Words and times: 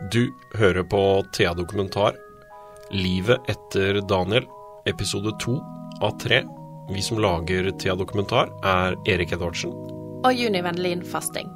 Du 0.00 0.34
hører 0.54 0.82
på 0.82 1.24
Thea 1.32 1.54
Dokumentar. 1.54 2.12
Livet 2.90 3.38
etter 3.48 4.00
Daniel, 4.08 4.44
episode 4.84 5.32
to 5.40 5.54
av 6.04 6.18
tre. 6.20 6.42
Vi 6.92 7.00
som 7.02 7.18
lager 7.18 7.70
Thea 7.80 7.94
Dokumentar, 7.96 8.52
er 8.60 8.98
Erik 9.08 9.32
Edvardsen. 9.32 9.72
Og 10.20 10.36
Juni 10.36 10.60
Vendelin 10.60 11.00
Fasting. 11.00 11.48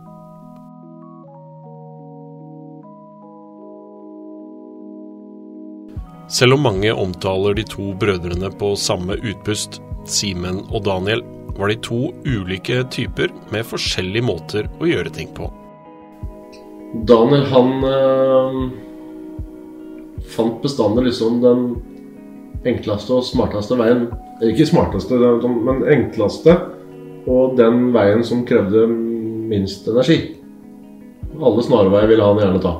Selv 6.33 6.57
om 6.57 6.65
mange 6.65 6.97
omtaler 6.97 7.61
de 7.61 7.69
to 7.69 7.93
brødrene 7.93 8.49
på 8.57 8.73
samme 8.81 9.21
utpust, 9.21 9.83
Simen 10.09 10.65
og 10.71 10.87
Daniel, 10.89 11.21
var 11.61 11.69
de 11.69 11.83
to 11.85 12.07
ulike 12.25 12.87
typer 12.89 13.29
med 13.53 13.69
forskjellige 13.69 14.25
måter 14.25 14.73
å 14.81 14.89
gjøre 14.89 15.13
ting 15.13 15.29
på. 15.37 15.53
Daniel, 16.95 17.45
han 17.47 17.85
øh, 17.85 18.71
fant 20.27 20.59
bestandig 20.63 21.05
liksom 21.07 21.39
den 21.43 21.63
enkleste 22.67 23.15
og 23.15 23.25
smarteste 23.25 23.79
veien. 23.79 24.09
Ikke 24.43 24.67
smarteste, 24.67 25.15
men 25.15 25.85
enkleste. 25.87 26.57
Og 27.31 27.57
den 27.59 27.91
veien 27.95 28.25
som 28.27 28.45
krevde 28.49 28.87
minst 28.91 29.89
energi. 29.89 30.19
Alle 31.41 31.63
snarveier 31.63 32.09
ville 32.11 32.27
han 32.27 32.41
gjerne 32.41 32.63
ta. 32.65 32.75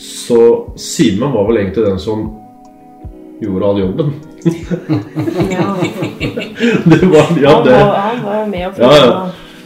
Så 0.00 0.40
Simen 0.80 1.32
var 1.34 1.48
vel 1.48 1.60
egentlig 1.64 1.84
den 1.86 1.98
som 2.00 2.24
gjorde 3.42 3.66
all 3.70 3.84
jobben. 3.84 4.14
Ja. 5.50 5.74
det 6.90 7.06
var, 7.10 7.26
ja, 7.42 7.50
Han 7.50 7.66
var, 7.66 7.96
han 7.98 8.22
var 8.24 8.46
med 8.48 8.66
og 8.66 8.78
Ja, 8.78 8.92
ja. 8.96 9.10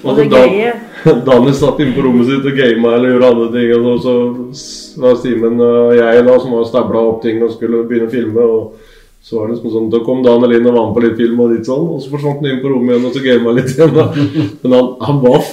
Og 0.03 0.11
Og 0.11 0.17
det 0.17 0.31
da- 0.31 0.73
Daniel 1.29 1.55
satt 1.55 1.81
inne 1.83 1.95
på 1.97 2.05
rommet 2.07 2.31
sitt 2.31 2.47
og 2.49 2.57
gama 2.57 2.95
eller 2.97 3.13
gjorde 3.13 3.31
andre 3.35 3.49
ting. 3.53 3.73
Og 3.77 4.01
så 4.03 4.15
så 4.55 5.03
var 5.03 5.21
Simen 5.21 5.61
og 5.61 5.95
jeg 5.99 6.25
da 6.27 6.35
som 6.41 6.55
var 6.55 6.67
stabla 6.69 7.07
opp 7.11 7.23
ting 7.25 7.43
og 7.45 7.53
skulle 7.55 7.85
begynne 7.89 8.09
å 8.09 8.15
filme. 8.15 8.49
Og 8.57 8.91
så 9.25 9.39
var 9.39 9.49
det 9.49 9.57
liksom 9.57 9.73
sånn, 9.73 9.91
Da 9.93 10.03
kom 10.05 10.21
Daniel 10.25 10.59
inn 10.59 10.67
og 10.69 10.77
var 10.77 10.89
med 10.91 10.97
på 10.97 11.05
litt 11.07 11.17
film, 11.17 11.39
og 11.41 11.55
litt 11.55 11.69
sånn, 11.69 11.87
og 11.95 12.03
så 12.05 12.11
forsvant 12.13 12.43
han 12.43 12.51
inn 12.51 12.61
på 12.61 12.73
rommet 12.73 12.93
igjen 12.93 13.07
og 13.09 13.15
så 13.15 13.23
gama 13.25 13.55
litt 13.57 13.71
igjen. 13.73 13.95
da. 13.97 14.05
Men 14.63 14.77
han, 14.77 14.91
han 15.09 15.23
var 15.23 15.47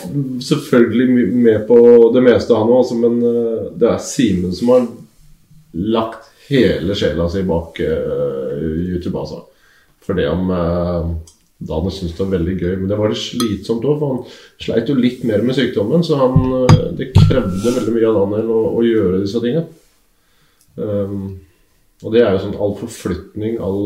selvfølgelig 0.50 1.28
med 1.48 1.62
på 1.70 1.80
det 2.16 2.26
meste, 2.26 2.58
han 2.58 2.68
òg. 2.68 2.82
Altså, 2.82 2.98
men 3.00 3.16
eh, 3.30 3.70
det 3.80 3.88
er 3.94 4.04
Simen 4.04 4.52
som 4.58 4.74
har 4.76 4.90
lagt 5.96 6.28
hele 6.50 6.98
sjela 7.00 7.30
si 7.32 7.46
bak 7.48 7.80
uh, 7.80 8.60
YouTube, 8.60 9.16
altså. 9.16 9.46
For 10.04 10.20
det 10.20 10.28
om 10.28 10.50
uh, 10.52 11.14
Daniel 11.62 11.94
syntes 11.94 12.16
det 12.18 12.24
var 12.24 12.34
veldig 12.34 12.56
gøy, 12.58 12.74
men 12.80 12.90
det 12.90 12.98
var 12.98 13.12
litt 13.12 13.22
slitsomt 13.22 13.86
òg. 13.86 14.00
For 14.02 14.16
han 14.16 14.24
sleit 14.66 14.90
jo 14.90 14.98
litt 14.98 15.22
mer 15.30 15.46
med 15.46 15.58
sykdommen, 15.58 16.04
så 16.06 16.18
han, 16.22 16.42
eh, 16.64 16.90
det 16.98 17.12
krevde 17.18 17.76
veldig 17.78 17.94
mye 17.98 18.10
av 18.10 18.18
Daniel 18.18 18.52
å, 18.56 18.64
å 18.80 18.84
gjøre 18.86 19.22
disse 19.22 19.44
tingene. 19.44 19.68
Um, 20.82 21.40
og 22.02 22.14
det 22.16 22.24
er 22.24 22.34
jo 22.34 22.44
sånn 22.46 22.58
all 22.58 22.74
forflytning, 22.80 23.60
all 23.62 23.82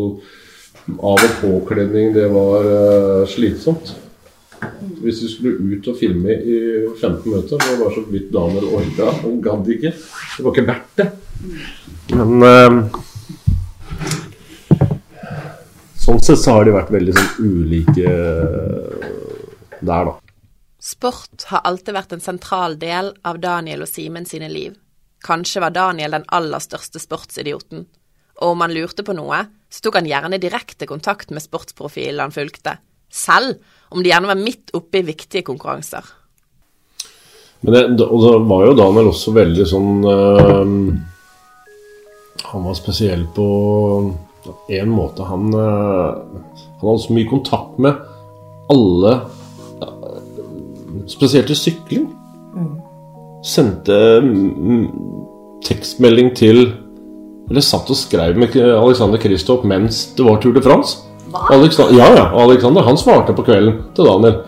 av- 0.96 1.24
og 1.26 1.40
påkledning, 1.42 2.14
det 2.16 2.28
var 2.32 2.68
uh, 2.70 3.24
slitsomt. 3.28 3.96
Hvis 5.02 5.20
du 5.22 5.28
skulle 5.30 5.76
ut 5.76 5.88
og 5.92 5.98
filme 6.00 6.32
i 6.32 6.60
15 6.96 7.26
minutter, 7.28 7.60
så 7.60 7.76
var 7.76 7.90
det 7.90 7.98
så 7.98 8.06
vidt 8.14 8.32
Daniel 8.34 8.70
orka. 8.78 9.12
Han 9.22 9.42
gadd 9.44 9.68
ikke. 9.76 9.92
Det 9.92 10.46
var 10.46 10.56
ikke 10.56 10.70
verdt 10.70 11.02
det. 11.02 11.10
Men 12.16 12.46
eh, 12.46 12.78
Sånn 16.06 16.22
sett 16.22 16.38
så 16.38 16.54
har 16.54 16.68
de 16.68 16.74
vært 16.76 16.92
veldig 16.94 17.14
sånn 17.18 17.48
ulike 17.50 18.06
eh, 18.06 19.06
der, 19.82 20.06
da. 20.06 20.12
Sport 20.86 21.48
har 21.50 21.64
alltid 21.66 21.96
vært 21.96 22.12
en 22.14 22.22
sentral 22.22 22.76
del 22.78 23.10
av 23.26 23.40
Daniel 23.42 23.82
og 23.88 23.90
Simen 23.90 24.28
sine 24.30 24.52
liv. 24.52 24.76
Kanskje 25.26 25.64
var 25.64 25.74
Daniel 25.74 26.14
den 26.14 26.28
aller 26.38 26.62
største 26.62 27.02
sportsidioten. 27.02 27.88
Og 28.44 28.52
om 28.52 28.62
han 28.62 28.76
lurte 28.76 29.02
på 29.08 29.16
noe, 29.18 29.40
så 29.72 29.82
tok 29.82 29.98
han 29.98 30.10
gjerne 30.10 30.38
direkte 30.44 30.86
kontakt 30.86 31.34
med 31.34 31.42
sportsprofilen 31.42 32.22
han 32.28 32.36
fulgte. 32.36 32.76
Selv 33.10 33.58
om 33.90 34.04
de 34.04 34.12
gjerne 34.12 34.30
var 34.30 34.38
midt 34.38 34.76
oppe 34.78 35.02
i 35.02 35.08
viktige 35.10 35.46
konkurranser. 35.48 36.06
Men 37.66 37.98
det, 37.98 38.06
og 38.06 38.22
så 38.22 38.36
var 38.46 38.68
jo 38.68 38.78
Daniel 38.78 39.10
også 39.10 39.34
veldig 39.34 39.66
sånn 39.66 40.06
øh, 40.06 40.72
Han 42.52 42.66
var 42.68 42.76
spesiell 42.78 43.24
på 43.34 43.46
en 44.68 44.92
måte. 44.92 45.24
Han, 45.24 45.54
eh, 45.54 46.12
han 46.80 46.90
hadde 46.90 47.06
så 47.06 47.16
mye 47.16 47.30
kontakt 47.30 47.80
med 47.82 47.94
alle, 48.72 49.20
spesielt 51.12 51.52
i 51.54 51.58
sykling. 51.58 52.08
Sendte 53.46 53.98
mm, 54.26 54.86
tekstmelding 55.66 56.32
til 56.38 56.64
Eller 57.46 57.62
satt 57.62 57.92
og 57.94 57.98
skrev 58.00 58.40
med 58.42 58.56
Alexander 58.58 59.22
Kristoff 59.22 59.68
mens 59.70 60.00
det 60.18 60.24
var 60.26 60.40
Tour 60.42 60.56
de 60.56 60.64
France. 60.66 61.04
Alexander, 61.54 61.94
ja, 61.94 62.08
ja. 62.16 62.24
Alexander 62.42 62.82
han 62.82 62.98
svarte 62.98 63.36
på 63.38 63.46
kvelden 63.46 63.84
til 63.94 64.08
Daniel. 64.10 64.40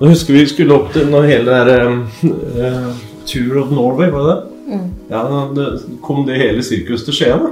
Jeg 0.00 0.10
husker 0.10 0.34
vi 0.34 0.42
skulle 0.50 0.74
opp 0.74 0.90
til 0.92 1.06
når 1.12 1.28
hele 1.30 1.54
det 1.54 1.60
der 1.68 1.92
uh, 1.94 2.98
Tour 3.30 3.60
of 3.62 3.70
Norway, 3.70 4.10
var 4.10 4.26
det 4.26 4.34
det? 4.34 4.80
Ja, 5.10 5.22
det 5.54 5.68
kom 6.02 6.26
det 6.26 6.40
hele 6.40 6.64
sirkuset 6.66 7.06
til 7.08 7.16
Skien. 7.20 7.46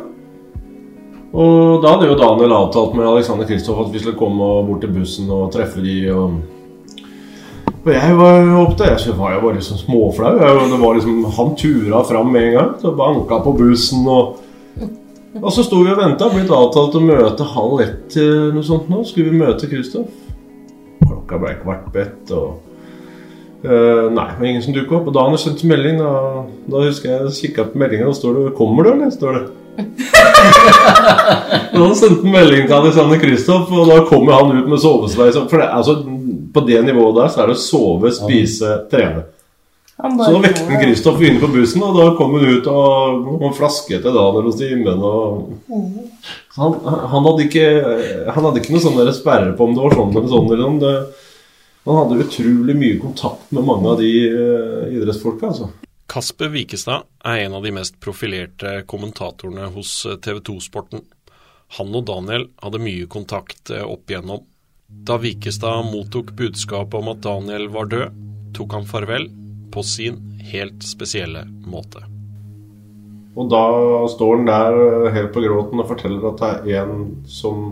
Og 1.34 1.82
da 1.82 1.96
hadde 1.96 2.06
jo 2.06 2.18
Daniel 2.18 2.52
avtalt 2.54 2.94
med 2.94 3.08
Alexander 3.10 3.46
Kristoff 3.48 3.80
at 3.82 3.90
vi 3.90 4.02
skulle 4.02 4.18
komme 4.18 4.50
bort 4.68 4.84
til 4.84 4.92
bussen 4.94 5.30
og 5.34 5.48
treffe 5.54 5.82
de 5.82 5.96
og 6.14 6.36
Og 7.84 7.90
jeg 7.92 8.16
var 8.16 8.38
jo 8.40 8.60
opp 8.62 8.78
der, 8.78 8.94
synes, 8.96 9.18
var 9.18 9.34
jeg 9.34 9.42
bare 9.42 9.56
liksom 9.58 9.76
småflau. 9.76 10.38
Jeg, 10.40 10.68
det 10.70 10.80
var 10.80 10.94
liksom, 10.94 11.24
han 11.36 11.50
tura 11.60 12.02
fram 12.08 12.30
med 12.32 12.46
en 12.46 12.54
gang. 12.54 12.70
Så 12.80 12.94
banka 12.96 13.40
på 13.44 13.52
bussen 13.58 14.06
og 14.08 14.40
Og 15.42 15.50
så 15.52 15.64
sto 15.66 15.82
vi 15.82 15.90
og 15.90 15.98
venta. 15.98 16.30
Blitt 16.30 16.52
avtalt 16.54 16.94
å 16.94 17.02
møte 17.02 17.48
halv 17.56 17.82
ett 17.82 17.98
til 18.14 18.54
noe 18.54 18.64
sånt 18.64 18.86
nå. 18.88 19.02
Skulle 19.04 19.34
vi 19.34 19.42
møte 19.42 19.68
Kristoff. 19.68 20.12
Klokka 21.02 21.40
ble 21.42 21.56
kvart 21.64 21.90
på 21.90 22.04
ett, 22.04 22.30
og 22.32 22.62
Uh, 23.64 24.10
Nei, 24.12 24.26
var 24.36 24.44
ingen 24.44 24.60
som 24.60 24.74
dukket 24.76 24.92
opp. 24.92 25.06
Og 25.08 25.14
da 25.16 25.22
han 25.24 25.38
sendte 25.40 25.64
melding, 25.64 25.96
da, 25.96 26.42
da 26.68 26.82
husker 26.84 27.08
jeg 27.08 27.30
jeg 27.30 27.36
kikka 27.38 27.64
på 27.70 27.78
meldinga, 27.80 28.10
og 28.10 28.16
står 28.18 28.34
det 28.36 28.54
'Kommer 28.58 28.84
du', 28.84 28.92
eller? 28.92 29.10
står 29.10 29.32
det. 29.32 29.63
da 31.74 31.94
sendte 31.94 32.22
han 32.22 32.34
melding 32.34 32.66
til 32.68 32.76
Alexander 32.76 33.20
Kristoff, 33.22 33.72
og 33.72 33.90
da 33.90 34.00
kommer 34.08 34.38
han 34.38 34.58
ut 34.58 34.68
med 34.70 34.82
sovesveis. 34.82 35.38
For 35.50 35.60
det, 35.60 35.68
altså, 35.68 35.92
på 36.54 36.60
det 36.68 36.82
nivået 36.86 37.20
der 37.20 37.32
så 37.32 37.44
er 37.44 37.52
det 37.52 37.62
sove, 37.62 38.12
spise, 38.14 38.70
trene. 38.92 39.22
Så 39.94 40.26
da 40.26 40.40
vekket 40.42 40.66
han 40.66 40.80
Kristoff 40.82 41.20
inne 41.22 41.38
på 41.38 41.52
bussen, 41.54 41.82
og 41.86 41.94
da 41.94 42.08
kom 42.18 42.34
han 42.34 42.56
ut 42.56 42.66
og, 42.70 43.28
og 43.38 43.52
flasket 43.54 44.02
da 44.02 44.10
Daniel 44.14 44.50
og 44.50 44.56
Simen. 44.58 45.04
Og... 45.06 45.20
Så 46.54 46.58
Han, 46.58 46.74
han, 46.86 47.22
hadde 47.26 47.44
ikke, 47.48 47.68
han 48.30 48.44
hadde 48.46 48.60
ikke 48.60 48.74
noe 48.74 48.82
sånn 48.82 49.14
sperre 49.14 49.54
på 49.58 49.66
om 49.66 49.72
det 49.74 49.82
var 49.82 49.96
sånn 49.98 50.12
eller 50.14 50.30
sånn. 50.30 50.50
Eller 50.54 50.76
det, 50.82 50.92
han 51.84 51.98
hadde 52.00 52.24
utrolig 52.24 52.76
mye 52.78 53.00
kontakt 53.00 53.50
med 53.52 53.66
mange 53.66 53.90
av 53.90 53.98
de 54.00 54.12
uh, 54.32 54.84
idrettsfolka. 54.88 55.50
Altså. 55.50 55.68
Kasper 56.06 56.48
Wikestad 56.52 57.06
er 57.24 57.44
en 57.44 57.54
av 57.56 57.64
de 57.64 57.72
mest 57.74 57.96
profilerte 58.00 58.82
kommentatorene 58.90 59.70
hos 59.74 60.02
TV 60.22 60.40
2-sporten. 60.44 61.04
Han 61.78 61.94
og 61.96 62.04
Daniel 62.10 62.48
hadde 62.62 62.82
mye 62.82 63.06
kontakt 63.10 63.72
eh, 63.72 63.82
opp 63.82 64.10
igjennom. 64.10 64.44
Da 64.86 65.16
Wikestad 65.18 65.88
mottok 65.88 66.34
budskapet 66.36 67.00
om 67.00 67.08
at 67.14 67.22
Daniel 67.24 67.70
var 67.72 67.88
død, 67.90 68.20
tok 68.54 68.76
han 68.76 68.86
farvel 68.86 69.30
på 69.74 69.82
sin 69.82 70.20
helt 70.52 70.84
spesielle 70.86 71.46
måte. 71.66 72.04
Og 73.34 73.48
da 73.50 73.64
står 74.12 74.36
han 74.36 74.46
der 74.52 74.78
eh, 74.84 75.10
helt 75.16 75.32
på 75.34 75.42
gråten 75.42 75.82
og 75.82 75.90
forteller 75.90 76.30
at 76.30 76.44
det 76.68 76.76
er 76.76 76.84
en 76.84 77.08
som 77.26 77.64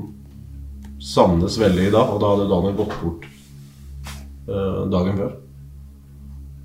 savnes 1.02 1.60
veldig 1.60 1.88
i 1.90 1.94
dag. 1.94 2.10
Og 2.10 2.22
da 2.22 2.32
hadde 2.32 2.50
Daniel 2.50 2.78
gått 2.80 2.98
bort 3.04 3.28
eh, 3.28 4.82
dagen 4.90 5.20
før. 5.20 5.41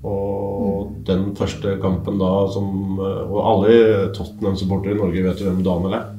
Og 0.08 0.88
den 1.08 1.30
første 1.38 1.76
kampen 1.82 2.18
da 2.20 2.32
som 2.52 2.98
eh, 3.00 3.22
Og 3.28 3.38
alle 3.42 3.76
Tottenham-supportere 4.16 4.96
i 4.96 5.00
Norge 5.00 5.24
vet 5.26 5.42
jo 5.42 5.50
hvem 5.50 5.64
Daniel 5.66 5.98
er. 6.00 6.10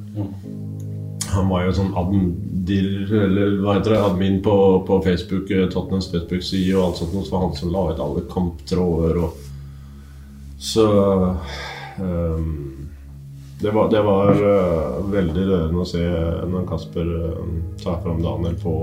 Han 1.30 1.50
var 1.52 1.68
jo 1.68 1.76
sånn 1.78 1.92
admdir, 2.00 3.06
eller 3.14 3.60
hva 3.62 3.76
heter 3.78 3.94
det, 3.94 4.00
admin 4.02 4.40
på, 4.46 4.56
på 4.88 4.98
Facebook, 5.06 5.52
eh, 5.54 5.68
Tottenhams 5.70 6.10
Facebook-side 6.14 6.74
og 6.76 6.88
alt 6.88 7.02
sånt. 7.04 7.16
Så 7.22 7.36
var 7.36 7.46
han 7.46 7.56
som 7.58 7.74
la 7.74 7.86
ut 7.92 8.04
alle 8.04 8.26
kamptråder 8.32 9.24
og 9.24 9.46
Så 10.60 10.86
um, 12.00 12.48
det 13.62 13.72
var, 13.72 13.86
det 13.92 14.02
var 14.04 14.34
uh, 14.36 14.98
veldig 15.12 15.46
rørende 15.48 15.84
å 15.84 15.88
se 15.88 16.02
når 16.52 16.66
Kasper 16.68 17.08
uh, 17.08 17.46
tar 17.80 18.02
fram 18.04 18.20
Daniel 18.24 18.58
på 18.60 18.74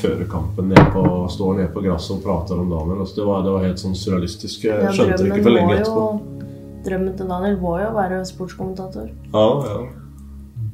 før 0.00 0.22
kampen 0.30 0.68
ned 0.72 0.80
på, 0.94 1.02
står 1.30 1.58
nede 1.58 1.72
på 1.74 1.82
gresset 1.84 2.16
og 2.16 2.22
prater 2.24 2.58
om 2.60 2.70
Daniel. 2.70 3.00
Altså, 3.04 3.16
det, 3.20 3.26
var, 3.28 3.42
det 3.46 3.52
var 3.54 3.66
helt 3.66 3.82
sånn 3.82 3.94
surrealistisk. 3.98 4.64
Jeg 4.68 4.82
Ja, 4.82 4.92
skjønte 4.94 5.18
det 5.22 5.30
ikke 5.32 5.42
for 5.48 5.54
lenge 5.58 5.76
etterpå. 5.80 6.06
jo- 6.12 6.30
Drømmen 6.84 7.14
til 7.16 7.28
Daniel 7.30 7.54
var 7.62 7.76
jo 7.80 7.86
å 7.90 7.94
være 7.96 8.16
sportskommentator. 8.28 9.06
Ja, 9.32 9.44
ja. 9.64 9.76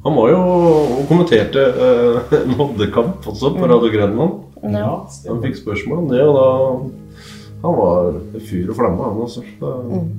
Han 0.03 0.15
var 0.17 0.31
jo 0.31 0.39
og 0.41 1.03
kommenterte 1.07 1.61
eh, 1.61 2.33
en 2.41 2.55
Odde-kamp 2.59 3.27
også 3.29 3.51
på 3.55 3.69
Radio 3.69 3.91
Grenland. 3.93 4.39
Ja. 4.73 4.89
Han 5.29 5.41
fikk 5.45 5.55
spørsmål 5.61 6.01
om 6.03 6.09
det, 6.09 6.21
og 6.25 6.35
da 6.35 6.47
Han 7.61 7.75
var 7.77 8.13
fyr 8.41 8.69
og 8.73 8.75
flamme, 8.79 9.03
han 9.05 9.21
også. 9.21 9.43
Mm. 9.61 10.09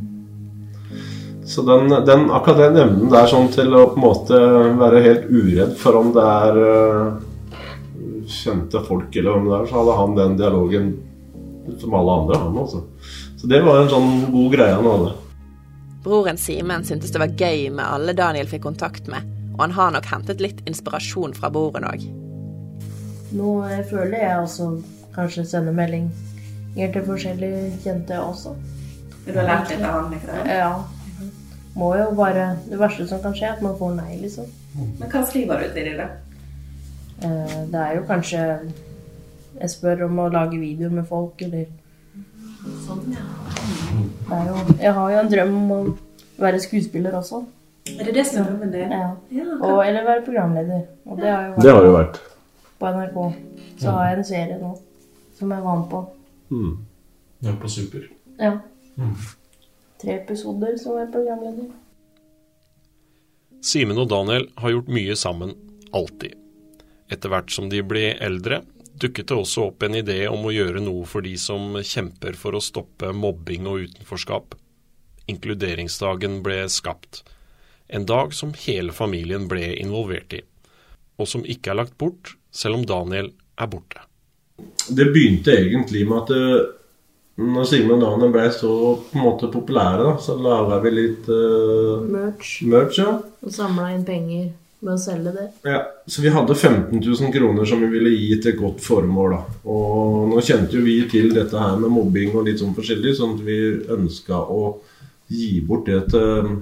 Så 1.44 1.62
den, 1.66 1.88
den, 2.06 2.28
akkurat 2.30 2.60
den 2.62 2.76
evnen 2.84 3.10
der 3.10 3.26
sånn 3.26 3.48
til 3.52 3.74
å 3.74 3.88
på 3.90 3.98
en 3.98 4.04
måte 4.04 4.38
være 4.78 5.00
helt 5.02 5.24
uredd 5.34 5.72
for 5.80 5.98
om 5.98 6.12
det 6.14 6.22
er 6.22 6.60
øh, 6.62 7.08
kjente 8.32 8.82
folk 8.86 9.16
eller 9.16 9.36
hvem 9.36 9.50
det 9.50 9.58
er, 9.58 9.66
så 9.70 9.80
hadde 9.80 9.98
han 9.98 10.16
den 10.18 10.38
dialogen 10.40 10.92
som 11.78 11.94
alle 11.94 12.16
andre, 12.22 12.38
han 12.42 12.56
også. 12.58 12.80
Så 13.38 13.50
det 13.50 13.60
var 13.66 13.82
en 13.82 13.92
sånn 13.92 14.10
god 14.32 14.56
greie 14.56 14.74
han 14.78 14.88
hadde. 14.88 15.12
Broren 16.02 16.40
Simen 16.40 16.82
syntes 16.86 17.12
det 17.14 17.20
var 17.22 17.36
gøy 17.38 17.68
med 17.70 17.84
alle 17.86 18.14
Daniel 18.18 18.48
fikk 18.50 18.64
kontakt 18.66 19.06
med, 19.10 19.28
og 19.54 19.66
han 19.66 19.76
har 19.76 19.94
nok 19.94 20.08
hentet 20.10 20.42
litt 20.42 20.64
inspirasjon 20.66 21.36
fra 21.36 21.50
broren 21.54 21.86
òg. 21.86 22.08
Nå 23.32 23.52
eh, 23.68 23.84
føler 23.88 24.18
jeg 24.18 24.40
også 24.42 24.72
kanskje 25.14 25.46
sende 25.48 25.72
meldinger 25.76 26.90
til 26.92 27.06
forskjellige 27.06 27.70
kjente 27.84 28.18
også. 28.18 28.56
Du 29.26 29.30
har 29.36 29.46
lært 29.46 29.70
litt 29.70 29.84
av 29.86 30.00
han, 30.00 30.10
liksom? 30.10 30.50
Ja. 30.50 30.72
Må 31.78 31.94
jo 31.96 32.10
bare 32.16 32.50
Det 32.66 32.76
verste 32.80 33.06
som 33.08 33.22
kan 33.22 33.36
skje, 33.36 33.46
er 33.48 33.56
at 33.56 33.62
man 33.64 33.78
får 33.78 33.94
nei, 33.96 34.18
liksom. 34.20 34.48
Men 34.74 35.08
hva 35.12 35.22
skriver 35.28 35.62
du 35.62 35.72
til 35.76 35.88
dem, 35.88 36.00
da? 36.02 36.08
Eh, 37.24 37.58
Det 37.70 37.80
er 37.80 37.94
jo 37.96 38.02
kanskje 38.08 38.40
Jeg 39.60 39.70
spør 39.70 40.04
om 40.08 40.18
å 40.18 40.28
lage 40.32 40.58
videoer 40.58 40.90
med 40.90 41.06
folk, 41.06 41.42
eller 41.42 41.66
Sånn, 42.86 43.02
ja. 43.10 43.22
det 44.28 44.36
er 44.38 44.46
jo, 44.48 44.76
Jeg 44.80 44.92
har 44.94 45.10
jo 45.12 45.18
en 45.18 45.30
drøm 45.32 45.54
om 45.58 45.70
å 45.76 45.96
være 46.38 46.60
skuespiller 46.62 47.12
også. 47.18 47.40
Er 47.98 48.04
det 48.06 48.14
det 48.14 48.24
som 48.26 48.42
er 48.44 48.50
drømmen 48.50 48.70
din? 48.72 48.90
Ja. 48.94 49.08
Ja, 49.34 49.46
Og, 49.60 49.80
eller 49.86 50.04
være 50.06 50.22
programleder. 50.24 50.84
Og 51.06 51.18
det 51.18 51.30
har 51.30 51.46
jo 51.48 51.52
vært 51.52 51.62
Det 51.62 51.72
har 51.74 51.84
jo 51.84 51.92
vært. 51.96 52.20
på 52.78 52.86
NRK. 52.92 53.18
Så 53.82 53.90
har 53.90 54.08
jeg 54.08 54.18
en 54.18 54.24
serie 54.24 54.58
nå 54.60 54.72
som 55.38 55.50
jeg 55.50 55.62
var 55.62 55.76
med 55.80 55.88
på. 55.90 56.02
Mm. 56.50 56.76
Ja, 57.42 57.52
på 57.62 57.68
Super. 57.68 58.06
Ja. 58.38 58.52
Tre 60.02 60.14
episoder 60.20 60.76
som 60.78 60.98
er 60.98 61.06
programleder. 61.10 61.66
Simen 63.62 63.98
og 63.98 64.08
Daniel 64.10 64.46
har 64.58 64.70
gjort 64.74 64.88
mye 64.90 65.14
sammen, 65.18 65.52
alltid. 65.94 66.34
Etter 67.12 67.32
hvert 67.32 67.52
som 67.52 67.68
de 67.68 67.82
ble 67.84 68.14
eldre, 68.24 68.62
dukket 69.02 69.28
det 69.28 69.36
også 69.36 69.68
opp 69.68 69.84
en 69.84 69.96
idé 69.98 70.22
om 70.30 70.46
å 70.46 70.54
gjøre 70.54 70.80
noe 70.84 71.04
for 71.08 71.24
de 71.26 71.34
som 71.40 71.76
kjemper 71.76 72.38
for 72.38 72.56
å 72.56 72.62
stoppe 72.64 73.12
mobbing 73.12 73.68
og 73.68 73.88
utenforskap. 73.88 74.56
Inkluderingsdagen 75.32 76.40
ble 76.44 76.62
skapt. 76.72 77.22
En 77.92 78.06
dag 78.08 78.32
som 78.36 78.54
hele 78.64 78.94
familien 78.96 79.48
ble 79.50 79.74
involvert 79.82 80.32
i, 80.38 80.40
og 81.20 81.28
som 81.28 81.44
ikke 81.44 81.74
er 81.74 81.82
lagt 81.82 81.98
bort, 82.00 82.36
selv 82.52 82.80
om 82.80 82.86
Daniel 82.88 83.32
er 83.60 83.68
borte. 83.68 84.06
Det 84.88 85.10
begynte 85.12 85.52
egentlig 85.52 86.06
med 86.08 86.22
at 86.22 86.32
det, 86.32 86.46
når 87.42 87.68
Sigmund 87.68 88.04
og 88.04 88.14
Daniel 88.14 88.32
ble 88.32 88.48
så 88.54 88.72
på 89.02 89.18
en 89.18 89.24
måte 89.26 89.52
populære, 89.52 90.08
da, 90.08 90.16
så 90.20 90.36
laga 90.40 90.80
vi 90.84 90.96
litt 90.96 91.28
uh, 91.28 92.00
Merch. 92.08 92.58
merch. 92.68 93.00
Ja. 93.00 93.18
Og 93.42 93.52
samla 93.52 93.90
inn 93.92 94.04
penger 94.08 94.50
ved 94.82 94.96
å 94.96 95.00
selge 95.00 95.32
det. 95.36 95.46
Ja, 95.68 95.80
så 96.10 96.24
vi 96.24 96.32
hadde 96.34 96.56
15 96.56 96.98
000 96.98 97.32
kroner 97.34 97.68
som 97.68 97.82
vi 97.82 97.90
ville 97.92 98.12
gi 98.12 98.34
til 98.36 98.52
et 98.52 98.60
godt 98.60 98.82
formål. 98.82 99.36
da. 99.36 99.56
Og 99.70 100.28
nå 100.32 100.42
kjente 100.42 100.76
jo 100.78 100.84
vi 100.84 100.98
til 101.10 101.30
dette 101.34 101.58
her 101.58 101.78
med 101.80 101.92
mobbing 101.94 102.34
og 102.34 102.48
litt 102.48 102.60
sånn 102.62 102.74
forskjellig, 102.76 103.14
sånn 103.18 103.36
at 103.38 103.44
vi 103.46 103.58
ønska 103.96 104.42
å 104.42 104.62
gi 105.32 105.54
bort 105.64 105.86
det 105.88 106.02
til, 106.12 106.54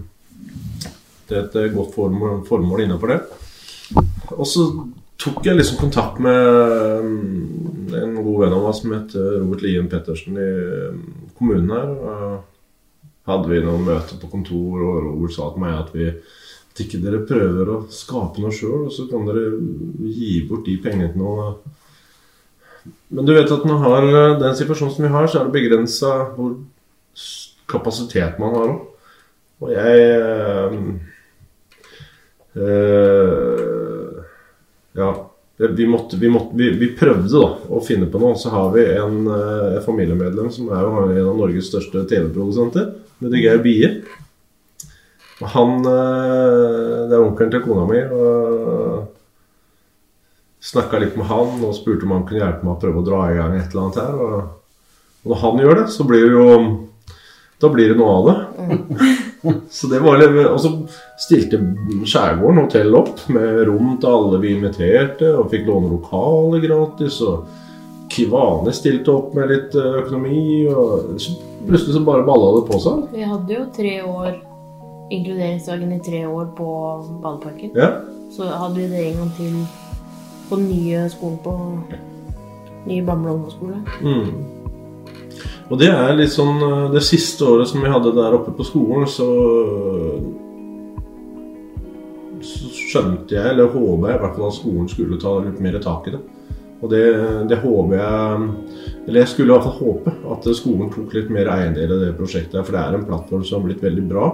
til 1.31 1.39
et 1.41 1.61
godt 1.75 1.95
formål, 1.97 2.43
formål 2.49 2.85
innenfor 2.85 3.15
det. 3.15 3.21
Og 4.37 4.47
så 4.47 4.69
tok 5.21 5.45
jeg 5.45 5.59
liksom 5.59 5.81
kontakt 5.81 6.21
med 6.23 7.05
mm, 7.05 7.97
en 7.99 8.15
god 8.21 8.45
venn 8.45 8.55
av 8.57 8.67
meg 8.67 8.77
som 8.79 8.95
heter 8.95 9.33
Robert 9.41 9.65
Lien 9.65 9.89
Pettersen 9.91 10.39
i 10.39 10.51
mm, 10.93 11.01
kommunen 11.39 11.73
her. 11.75 12.39
Hadde 13.31 13.51
vi 13.51 13.65
noen 13.65 13.85
møter 13.87 14.21
på 14.21 14.31
kontor, 14.33 14.77
og 14.81 15.03
Robert 15.09 15.35
sa 15.35 15.51
til 15.53 15.65
meg 15.65 15.81
at 15.81 15.91
vi 15.97 16.13
at 16.71 16.83
ikke 16.85 17.01
dere 17.03 17.25
prøver 17.27 17.71
å 17.73 17.79
skape 17.93 18.43
noe 18.43 18.55
sjøl, 18.55 18.87
og 18.87 18.95
så 18.95 19.07
kan 19.11 19.27
dere 19.27 19.49
gi 20.07 20.41
bort 20.49 20.67
de 20.69 20.77
pengene 20.83 21.11
til 21.13 21.23
noe. 21.23 21.53
Men 23.11 23.27
du 23.27 23.35
vet 23.35 23.51
at 23.51 23.67
når 23.67 23.83
har 23.85 24.07
den 24.41 24.57
situasjonen 24.57 24.95
som 24.95 25.07
vi 25.07 25.13
har, 25.13 25.27
så 25.27 25.41
er 25.41 25.49
det 25.49 25.57
begrensa 25.59 26.13
hvor 26.37 26.55
kapasitet 27.71 28.39
man 28.41 28.55
har 28.57 28.71
òg. 28.71 28.87
Og 29.61 29.75
jeg 29.75 29.99
øh, 30.21 30.79
øh, 32.57 34.23
Ja. 34.97 35.11
Vi, 35.61 35.85
måtte, 35.87 36.17
vi, 36.17 36.29
måtte, 36.29 36.57
vi, 36.57 36.71
vi 36.81 36.87
prøvde 36.97 37.29
da 37.29 37.49
å 37.69 37.83
finne 37.85 38.07
på 38.09 38.17
noe. 38.17 38.33
Så 38.41 38.49
har 38.49 38.71
vi 38.73 38.87
en, 38.97 39.27
eh, 39.29 39.77
familiemedlem 39.85 40.49
som 40.49 40.71
er 40.73 40.87
jo 40.87 41.03
en 41.03 41.29
av 41.35 41.37
Norges 41.37 41.69
største 41.69 42.07
TV-produsenter. 42.09 42.95
med 43.21 43.37
Geir 43.37 43.61
Bie. 43.61 43.91
Han 45.41 45.79
eh, 45.89 47.09
Det 47.09 47.17
er 47.17 47.25
onkelen 47.25 47.53
til 47.55 47.65
kona 47.65 47.87
mi. 47.89 48.01
og 48.05 49.09
Snakka 50.61 50.99
litt 51.01 51.17
med 51.17 51.25
han 51.31 51.63
og 51.65 51.73
spurte 51.73 52.05
om 52.05 52.13
han 52.13 52.27
kunne 52.29 52.43
hjelpe 52.43 52.67
meg 52.67 52.75
å 52.75 52.81
prøve 52.83 53.01
å 53.01 53.07
dra 53.07 53.21
i 53.31 53.37
gang 53.39 53.55
et 53.57 53.71
eller 53.73 53.87
annet 53.87 54.01
her. 54.03 54.19
Og 54.21 54.57
og 55.21 55.35
når 55.35 55.41
han 55.43 55.59
gjør 55.61 55.81
det, 55.83 55.89
så 55.93 56.07
blir 56.09 56.29
det 56.29 56.39
jo 56.39 56.47
Da 57.61 57.69
blir 57.69 57.91
det 57.93 57.99
noe 58.01 58.13
av 58.17 58.29
det. 58.29 58.37
Så 59.77 59.89
det 59.89 60.01
var 60.05 60.17
litt, 60.21 60.37
Og 60.49 60.61
så 60.61 60.71
stilte 61.21 61.61
Skjærgården 62.09 62.63
hotell 62.63 62.97
opp 62.97 63.27
med 63.33 63.65
rom 63.69 63.99
til 64.01 64.09
alle 64.09 64.41
vi 64.41 64.55
inviterte, 64.57 65.29
og 65.37 65.51
fikk 65.53 65.67
låne 65.69 65.93
lokaler 65.93 66.65
gratis. 66.65 67.21
og 67.21 67.45
Kivane 68.11 68.73
stilte 68.75 69.13
opp 69.13 69.37
med 69.37 69.53
litt 69.53 69.77
eh, 69.79 70.01
økonomi, 70.01 70.67
og 70.73 71.21
så 71.23 71.37
plutselig 71.69 71.95
så 71.95 72.01
bare 72.03 72.25
balla 72.27 72.57
det 72.57 72.65
på 72.67 72.81
seg. 72.83 73.05
Vi 73.13 73.29
hadde 73.29 73.55
jo 73.55 73.67
tre 73.77 73.93
år 74.03 74.33
inkluderingsdagen 75.11 75.93
i 75.93 76.01
tre 76.05 76.25
år 76.27 76.51
på 76.57 76.71
Badeparken. 77.23 77.75
Ja. 77.75 77.91
Så 78.31 78.47
hadde 78.47 78.79
vi 78.79 78.89
det 78.89 79.05
en 79.09 79.21
gang 79.23 79.33
til 79.37 79.61
på 80.51 80.59
den 80.59 80.69
nye 80.71 81.05
skolen 81.11 81.39
på 81.45 81.55
nye 82.87 83.05
Bamble 83.07 83.35
ungdomsskole. 83.35 83.83
Mm. 84.03 84.61
Og 85.71 85.79
det 85.79 85.91
er 85.93 86.17
litt 86.19 86.33
sånn 86.35 86.59
eh, 86.67 86.87
Det 86.95 87.03
siste 87.07 87.47
året 87.47 87.71
som 87.71 87.83
vi 87.85 87.93
hadde 87.93 88.15
der 88.17 88.35
oppe 88.35 88.55
på 88.57 88.67
skolen, 88.67 89.07
så 89.07 89.29
Så 92.43 92.71
skjønte 92.91 93.37
jeg, 93.37 93.47
eller 93.53 93.71
håpa 93.71 94.11
jeg 94.11 94.19
i 94.19 94.23
hvert 94.25 94.37
fall 94.37 94.49
at 94.49 94.59
skolen 94.59 94.91
skulle 94.91 95.21
ta 95.23 95.37
litt 95.45 95.61
mer 95.63 95.79
tak 95.83 96.09
i 96.09 96.15
det. 96.17 96.23
Og 96.81 96.89
det, 96.91 97.05
det 97.51 97.59
håper 97.61 97.99
jeg 97.99 98.47
Eller 99.07 99.21
jeg 99.21 99.31
skulle 99.35 99.53
i 99.53 99.57
hvert 99.57 99.67
fall 99.69 99.79
håpe 99.85 100.15
at 100.35 100.49
skolen 100.57 100.91
tok 100.95 101.13
litt 101.15 101.29
mer 101.33 101.51
eiendel 101.53 101.93
i 101.93 102.01
det 102.07 102.17
prosjektet. 102.19 102.65
For 102.65 102.75
det 102.75 102.83
er 102.83 102.97
en 102.97 103.07
plattform 103.07 103.45
som 103.45 103.61
har 103.61 103.69
blitt 103.69 103.85
veldig 103.85 104.07
bra. 104.11 104.31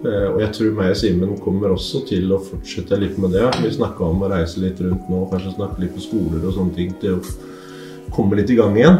Eh, 0.00 0.28
Og 0.32 0.40
jeg 0.40 0.52
tror 0.56 0.76
meg 0.78 0.94
og 0.94 0.96
Simen 0.96 1.32
kommer 1.44 1.74
også 1.74 2.00
til 2.08 2.30
å 2.32 2.40
fortsette 2.40 2.96
litt 3.00 3.18
med 3.20 3.34
det. 3.36 3.44
Vi 3.60 3.72
snakka 3.76 4.06
om 4.06 4.22
å 4.24 4.30
reise 4.32 4.62
litt 4.62 4.80
rundt 4.80 5.10
nå, 5.12 5.26
kanskje 5.28 5.56
snakke 5.58 5.82
litt 5.82 5.92
på 5.96 6.04
skoler 6.06 6.46
og 6.46 6.54
sånne 6.56 6.74
ting. 6.76 6.94
til 7.00 7.18
å 7.18 8.14
komme 8.14 8.38
litt 8.40 8.50
i 8.50 8.56
gang 8.56 8.76
igjen. 8.78 8.98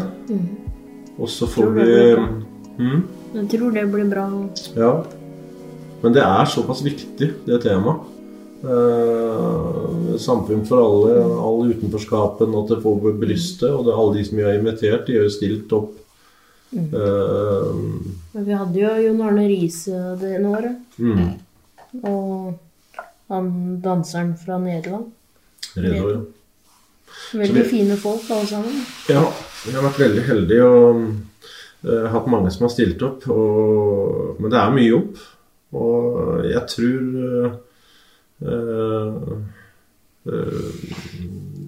Og 1.17 1.27
så 1.29 1.47
får 1.49 1.73
vi 1.75 1.87
mm, 2.77 3.01
Jeg 3.33 3.49
tror 3.49 3.73
det 3.75 3.87
blir 3.91 4.07
bra. 4.09 4.27
Ja. 4.77 4.93
Men 6.01 6.13
det 6.13 6.21
er 6.25 6.45
såpass 6.49 6.81
viktig, 6.85 7.33
det 7.45 7.61
temaet. 7.65 8.07
Eh, 8.61 10.17
samfunn 10.21 10.65
for 10.69 10.81
alle, 10.85 11.17
all 11.41 11.65
utenforskapen, 11.71 12.53
at 12.61 12.69
det 12.69 12.81
får 12.83 13.17
brystet. 13.17 13.69
Og 13.73 13.85
det 13.87 13.97
alle 13.97 14.19
de 14.19 14.25
som 14.27 14.37
vi 14.37 14.45
har 14.45 14.57
invitert, 14.59 15.07
de 15.07 15.17
har 15.17 15.25
jo 15.25 15.33
stilt 15.33 15.73
opp. 15.77 15.97
Eh, 16.71 17.71
Men 18.31 18.45
vi 18.47 18.53
hadde 18.55 18.79
jo 18.79 18.91
Jon 19.05 19.21
Arne 19.27 19.47
Riise 19.49 20.15
det 20.21 20.35
ene 20.37 20.51
året. 20.55 20.77
mm, 20.97 21.31
Og 22.07 22.53
han 23.31 23.49
danseren 23.83 24.37
fra 24.39 24.57
Nederland. 24.59 25.11
Redo, 25.75 26.11
ja. 26.11 26.21
Veldig 27.41 27.65
fine 27.67 27.95
folk 27.99 28.23
alle 28.31 28.47
sammen. 28.47 28.79
Ja, 29.11 29.23
vi 29.65 29.75
har 29.75 29.83
vært 29.85 29.99
veldig 29.99 30.23
heldige 30.27 30.67
og 30.67 31.01
uh, 31.87 32.07
hatt 32.11 32.27
mange 32.31 32.51
som 32.51 32.65
har 32.67 32.73
stilt 32.73 33.03
opp. 33.07 33.27
Og, 33.31 34.39
men 34.39 34.51
det 34.51 34.59
er 34.59 34.75
mye 34.75 34.89
jobb. 34.89 35.21
Og 35.79 36.43
jeg 36.47 36.63
tror 36.71 37.01
uh, 37.23 37.51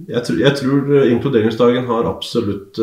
jeg, 0.07 0.21
tror 0.25 0.39
jeg 0.41 0.55
tror 0.59 0.95
inkluderingsdagen 1.05 1.85
har 1.91 2.09
absolutt 2.09 2.79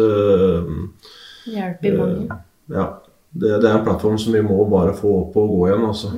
eh, 1.46 1.74
i 1.82 1.96
mange. 1.96 2.40
Ja. 2.70 2.86
Det, 3.30 3.60
det 3.62 3.68
er 3.68 3.76
en 3.78 3.84
plattform 3.86 4.16
som 4.18 4.34
vi 4.34 4.42
må 4.42 4.64
bare 4.70 4.94
få 4.96 5.10
opp 5.20 5.36
og 5.38 5.52
gå 5.54 5.66
igjen. 5.68 5.84
Altså. 5.86 6.10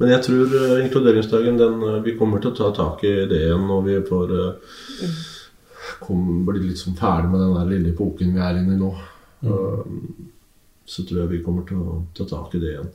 Men 0.00 0.12
jeg 0.14 0.24
tror 0.24 0.56
eh, 0.56 0.82
inkluderingsdagen 0.86 1.60
den, 1.60 1.78
eh, 1.84 2.02
Vi 2.04 2.16
kommer 2.18 2.40
til 2.40 2.52
å 2.52 2.56
ta 2.56 2.72
tak 2.76 3.04
i 3.04 3.14
det 3.30 3.44
igjen 3.46 3.66
når 3.68 3.86
vi 3.86 3.96
får 4.08 4.34
uh, 4.36 6.26
bli 6.48 6.66
litt 6.66 6.80
sånn 6.80 6.98
ferdig 6.98 7.32
med 7.32 7.42
den 7.44 7.56
der 7.58 7.70
lille 7.72 7.94
epoken 7.94 8.34
vi 8.36 8.44
er 8.44 8.60
inne 8.60 8.76
i 8.76 8.80
nå. 8.80 8.90
Um, 9.40 10.30
så 10.88 11.04
tror 11.06 11.22
jeg 11.22 11.32
vi 11.34 11.42
kommer 11.44 11.64
til 11.68 11.80
å 11.80 12.00
ta 12.16 12.26
tak 12.28 12.56
i 12.56 12.60
det 12.62 12.74
igjen. 12.74 12.92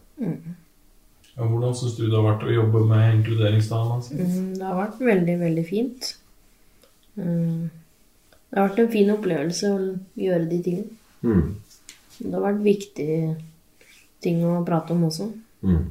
Ja, 1.36 1.46
hvordan 1.46 1.74
syns 1.78 1.96
du 1.98 2.06
det 2.06 2.16
har 2.16 2.25
vært 2.25 2.46
å 2.48 2.54
jobbe 2.54 2.82
med 2.90 3.20
inkluderingsdagen? 3.20 4.04
Mm, 4.16 4.52
Det 4.58 4.66
har 4.66 4.78
vært 4.80 5.02
veldig, 5.04 5.36
veldig 5.42 5.66
fint. 5.68 6.12
Mm, 7.20 7.70
Det 8.56 8.62
har 8.62 8.70
vært 8.70 8.78
en 8.86 8.92
fin 8.94 9.10
opplevelse 9.12 9.68
å 9.68 9.80
gjøre 10.16 10.46
de 10.48 10.58
tingene. 10.64 10.94
Mm. 11.28 11.48
Det 12.22 12.30
har 12.32 12.44
vært 12.46 12.62
viktige 12.64 13.34
ting 14.24 14.38
å 14.48 14.62
prate 14.64 14.96
om 14.96 15.02
også. 15.10 15.28
Mm. 15.68 15.82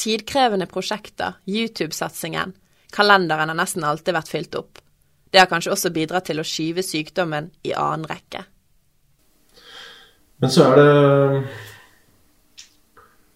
Tidkrevende 0.00 0.64
prosjekter, 0.70 1.36
YouTube-satsingen, 1.44 2.54
kalenderen 2.96 3.52
har 3.52 3.58
nesten 3.58 3.84
alltid 3.84 4.16
vært 4.16 4.32
fylt 4.32 4.56
opp. 4.56 4.80
Det 5.28 5.42
har 5.42 5.50
kanskje 5.52 5.74
også 5.74 5.92
bidratt 5.92 6.30
til 6.30 6.40
å 6.40 6.46
skyve 6.48 6.80
sykdommen 6.80 7.52
i 7.68 7.76
annen 7.76 8.08
rekke. 8.08 8.46
Men 10.40 10.56
så 10.56 10.70
er 10.70 10.80
det 10.80 10.90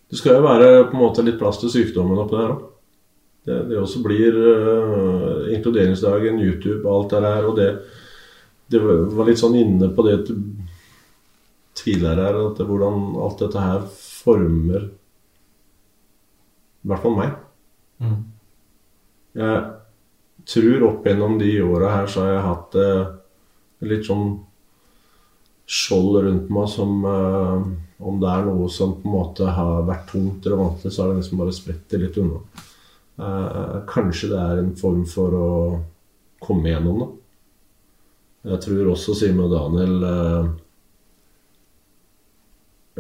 Det 0.09 0.23
skal 0.23 0.39
jo 0.39 0.49
være 0.49 0.69
på 0.89 0.97
en 0.97 1.03
måte 1.05 1.21
litt 1.27 1.37
plass 1.37 1.61
til 1.61 1.69
sykdommen 1.69 2.17
oppi 2.17 2.41
der 2.41 2.57
òg. 2.57 2.65
Det, 3.49 3.63
det 3.71 3.81
også 3.81 4.03
blir 4.05 4.37
uh, 4.37 5.49
inkluderingsdagen, 5.57 6.41
YouTube 6.45 6.85
alt 6.91 7.15
det 7.15 7.25
der. 7.25 7.49
Og 7.49 7.57
det, 7.57 7.69
det 8.69 8.83
var 8.83 9.29
litt 9.29 9.41
sånn 9.41 9.57
inne 9.57 9.89
på 9.95 10.05
det 10.05 10.19
tviler 11.79 12.21
her, 12.21 12.41
at 12.51 12.59
det, 12.59 12.67
hvordan 12.69 13.15
alt 13.23 13.41
dette 13.45 13.63
her 13.63 13.85
former 13.89 14.89
i 16.79 16.91
hvert 16.91 17.03
fall 17.05 17.17
meg. 17.19 17.33
Mm. 18.03 18.19
Jeg 19.39 19.57
tror 20.49 20.85
opp 20.89 21.07
gjennom 21.07 21.39
de 21.41 21.51
åra 21.65 21.91
her 21.97 22.07
så 22.11 22.23
har 22.25 22.31
jeg 22.33 22.47
hatt 22.47 22.79
uh, 22.79 23.11
litt 23.89 24.07
sånn 24.07 24.31
skjold 25.69 26.23
rundt 26.25 26.49
meg 26.55 26.71
som 26.73 27.05
uh, 27.05 27.61
Om 27.99 28.21
det 28.23 28.31
er 28.31 28.45
noe 28.47 28.69
som 28.71 28.95
på 28.95 29.09
en 29.09 29.15
måte 29.17 29.49
har 29.51 29.83
vært 29.89 30.07
tungt 30.13 30.45
eller 30.47 30.61
vanskelig, 30.61 30.93
så 30.95 31.03
har 31.03 31.09
det 31.11 31.23
liksom 31.23 31.41
bare 31.41 31.55
spredt 31.57 31.89
det 31.91 31.99
litt 32.05 32.19
unna. 32.23 32.39
Eh, 33.19 33.77
kanskje 33.87 34.31
det 34.31 34.39
er 34.39 34.61
en 34.63 34.75
form 34.79 35.03
for 35.11 35.35
å 35.35 35.51
komme 36.43 36.71
gjennom 36.71 37.01
da. 37.03 37.09
Jeg 38.53 38.63
tror 38.63 38.93
også 38.93 39.17
Simen 39.19 39.43
og 39.49 39.51
Daniel 39.51 40.05
eh, 40.07 40.45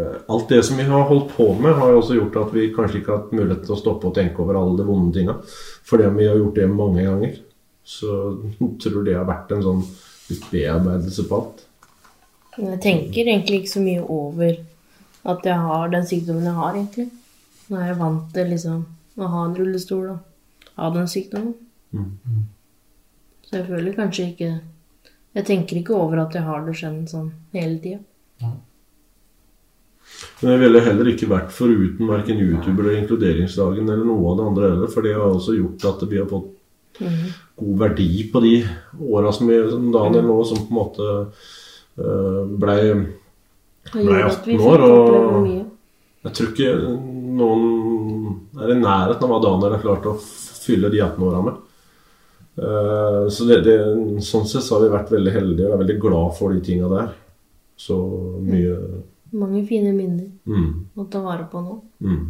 eh, 0.02 0.16
Alt 0.34 0.50
det 0.50 0.58
som 0.66 0.80
vi 0.80 0.88
har 0.88 1.06
holdt 1.06 1.30
på 1.36 1.46
med, 1.54 1.76
har 1.78 1.94
jo 1.94 2.00
også 2.02 2.18
gjort 2.18 2.40
at 2.42 2.56
vi 2.56 2.66
kanskje 2.74 2.98
ikke 2.98 3.12
har 3.12 3.22
hatt 3.22 3.38
mulighet 3.38 3.62
til 3.68 3.76
å 3.76 3.78
stoppe 3.78 4.10
og 4.10 4.18
tenke 4.18 4.42
over 4.42 4.58
alle 4.58 4.74
de 4.80 4.88
vonde 4.88 5.14
tinga. 5.14 5.38
Fordi 5.86 6.10
vi 6.18 6.26
har 6.26 6.42
gjort 6.42 6.58
det 6.58 6.68
mange 6.72 7.06
ganger. 7.06 7.38
Så 7.86 8.18
jeg 8.58 8.74
tror 8.82 9.06
det 9.06 9.16
har 9.20 9.30
vært 9.30 9.54
en 9.54 9.64
sånn 9.70 9.86
bearbeidelse 10.50 11.30
på 11.30 11.38
alt. 11.40 11.64
Jeg 12.58 12.82
tenker 12.82 13.22
egentlig 13.22 13.62
ikke 13.62 13.76
så 13.76 13.86
mye 13.86 14.02
over 14.02 14.56
at 15.30 15.46
jeg 15.46 15.66
har 15.70 15.90
den 15.94 16.06
sykdommen 16.10 16.48
jeg 16.48 16.58
har, 16.58 16.74
egentlig. 16.74 17.10
Nå 17.68 17.78
er 17.78 17.92
jeg 17.92 18.00
vant 18.00 18.30
til 18.34 18.50
liksom 18.50 18.86
å 19.18 19.28
ha 19.32 19.44
en 19.48 19.56
rullestol 19.58 20.06
og 20.12 20.18
ha 20.78 20.90
den 20.94 21.08
sykdommen. 21.10 21.54
Mm. 21.92 22.44
Så 23.48 23.56
jeg 23.56 23.66
føler 23.70 23.94
kanskje 23.96 24.26
ikke 24.34 24.48
Jeg 25.38 25.44
tenker 25.48 25.78
ikke 25.78 25.94
over 25.96 26.18
at 26.24 26.34
jeg 26.34 26.42
har 26.44 26.64
det 26.66 26.74
skjedd 26.76 27.08
sånn 27.08 27.28
hele 27.54 27.78
tida. 27.80 28.00
Men 30.40 30.52
jeg 30.54 30.60
ville 30.62 30.80
heller 30.82 31.10
ikke 31.12 31.28
vært 31.30 31.52
foruten 31.54 32.08
verken 32.08 32.40
YouTube 32.40 32.80
eller 32.82 32.96
Inkluderingsdagen 32.98 33.86
eller 33.90 34.06
noe 34.08 34.30
av 34.32 34.38
det 34.38 34.46
andre 34.50 34.70
heller, 34.72 34.90
for 34.90 35.04
det 35.04 35.12
har 35.14 35.26
også 35.28 35.54
gjort 35.58 35.84
at 35.90 36.04
vi 36.10 36.18
har 36.18 36.28
fått 36.30 36.54
god 37.58 37.78
verdi 37.78 38.24
på 38.32 38.40
de 38.42 38.54
åra 38.98 39.32
som, 39.36 39.50
som 39.70 39.90
Daniel 39.94 40.24
nå, 40.26 40.38
som 40.48 40.64
på 40.64 40.72
en 40.72 40.78
måte 40.80 41.08
uh, 41.28 42.40
blei 42.58 42.80
Ble 43.92 44.02
gjorde 44.02 44.24
at 44.32 44.48
vi 44.48 44.56
18 44.58 44.66
år, 44.72 44.82
og- 44.88 45.52
Jeg 46.26 46.32
tror 46.34 46.48
ikke 46.50 46.72
noen 47.38 47.62
er 48.58 48.74
i 48.74 48.78
nærheten 48.78 49.24
av 49.24 49.32
hva 49.32 49.40
Daniel 49.44 49.76
har 49.76 49.82
klart 49.84 50.08
å 50.10 50.18
fylle 50.18 50.90
de 50.92 51.02
18 51.04 51.26
åra 51.28 51.42
med. 51.46 51.60
Eh, 52.58 53.28
så 53.30 53.46
det, 53.48 53.60
det, 53.66 53.78
sånn 54.24 54.48
sett 54.48 54.66
så 54.66 54.76
har 54.76 54.86
vi 54.86 54.94
vært 54.96 55.12
veldig 55.14 55.34
heldige 55.34 55.68
og 55.68 55.76
er 55.76 55.82
veldig 55.84 55.98
glad 56.02 56.34
for 56.38 56.54
de 56.54 56.62
tinga 56.64 56.90
der. 56.92 57.14
Så 57.78 57.96
mye 58.42 58.74
Mange 59.38 59.60
fine 59.68 59.92
minner 59.92 60.24
mm, 60.48 60.96
å 60.98 61.04
ta 61.12 61.20
vare 61.22 61.44
på 61.52 61.60
nå. 61.62 61.74
mm. 62.00 62.22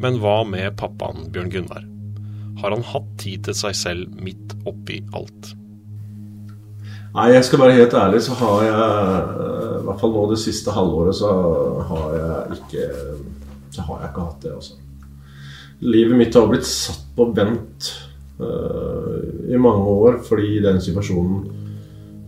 Men 0.00 0.18
hva 0.20 0.42
med 0.44 0.74
pappaen 0.76 1.30
Bjørn 1.32 1.52
Gunnar? 1.52 1.84
Har 2.60 2.72
han 2.72 2.82
hatt 2.84 3.06
tid 3.20 3.46
til 3.46 3.56
seg 3.56 3.76
selv 3.76 4.18
midt 4.20 4.52
oppi 4.68 4.98
alt? 5.16 5.52
Nei, 7.16 7.30
jeg 7.32 7.46
skal 7.48 7.62
være 7.62 7.76
helt 7.78 7.94
ærlig, 7.96 8.20
så 8.26 8.36
har 8.36 8.64
jeg 8.66 8.74
eh, 8.76 9.76
I 9.78 9.84
hvert 9.86 10.02
fall 10.02 10.12
nå 10.12 10.26
det 10.32 10.40
siste 10.42 10.74
halvåret 10.74 11.16
så 11.16 11.30
har 11.88 12.16
jeg 12.16 12.58
ikke 12.58 12.88
Så 13.76 13.84
har 13.84 14.02
jeg 14.02 14.12
ikke 14.12 14.26
hatt 14.26 14.44
det, 14.44 14.52
altså. 14.56 14.82
Livet 15.84 16.16
mitt 16.16 16.36
har 16.36 16.48
blitt 16.48 16.64
satt 16.64 17.02
på 17.16 17.28
vent 17.36 17.90
uh, 18.40 19.18
i 19.52 19.58
mange 19.60 19.90
år 19.92 20.22
fordi 20.24 20.62
den 20.64 20.80
situasjonen 20.80 21.42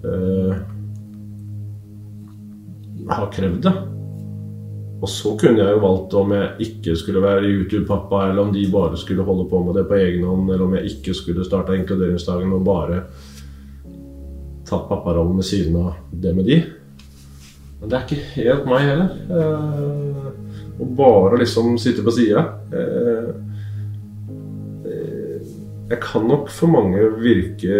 uh, 0.04 0.58
har 3.08 3.30
krevd 3.32 3.62
det. 3.64 3.72
Og 4.98 5.08
så 5.08 5.32
kunne 5.38 5.62
jeg 5.62 5.72
jo 5.76 5.80
valgt 5.80 6.14
om 6.18 6.32
jeg 6.34 6.66
ikke 6.66 6.96
skulle 6.98 7.22
være 7.22 7.48
YouTube-pappa, 7.48 8.24
eller 8.28 8.42
om 8.42 8.52
de 8.52 8.66
bare 8.72 8.98
skulle 8.98 9.24
holde 9.24 9.46
på 9.48 9.62
med 9.64 9.78
det 9.78 9.86
på 9.88 9.96
egen 9.96 10.26
hånd, 10.26 10.50
eller 10.50 10.64
om 10.66 10.74
jeg 10.74 10.90
ikke 10.92 11.14
skulle 11.14 11.46
starte 11.46 11.76
inkluderingsdagen 11.78 12.52
og 12.56 12.66
bare 12.66 13.04
tatt 14.68 14.88
papparollen 14.90 15.38
ved 15.38 15.48
siden 15.48 15.78
av 15.80 15.94
det 16.10 16.34
med 16.36 16.50
de. 16.50 16.58
Men 17.78 17.88
det 17.88 17.96
er 17.96 18.08
ikke 18.08 18.26
helt 18.34 18.66
meg 18.68 18.88
heller. 18.90 20.27
Å 20.78 20.86
bare 20.98 21.40
liksom 21.40 21.76
sitte 21.80 22.04
på 22.06 22.14
sida. 22.14 22.44
Eh, 22.70 23.28
eh, 24.86 25.52
jeg 25.90 26.00
kan 26.04 26.26
nok 26.28 26.50
for 26.54 26.70
mange 26.70 27.10
virke 27.18 27.78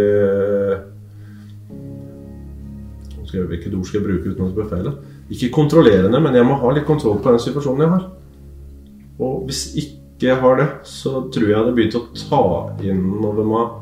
Hvilket 3.28 3.74
ord 3.76 3.84
skal 3.84 3.98
jeg 3.98 4.06
bruke 4.06 4.30
uten 4.30 4.46
at 4.46 4.54
det 4.54 4.56
blir 4.56 4.70
feil? 4.70 4.86
Ikke 5.28 5.50
kontrollerende, 5.52 6.16
men 6.24 6.32
jeg 6.34 6.46
må 6.48 6.54
ha 6.62 6.70
litt 6.72 6.86
kontroll 6.88 7.18
på 7.20 7.34
den 7.34 7.42
situasjonen 7.44 7.84
jeg 7.84 7.92
har. 7.92 8.06
Og 9.20 9.42
hvis 9.50 9.62
ikke 9.76 10.30
jeg 10.30 10.40
har 10.40 10.56
det, 10.56 10.68
så 10.88 11.10
tror 11.28 11.44
jeg 11.44 11.52
jeg 11.52 11.60
hadde 11.60 11.74
begynt 11.76 11.98
å 11.98 12.06
ta 12.16 12.40
inn 12.88 13.04
over 13.20 13.44
meg 13.52 13.76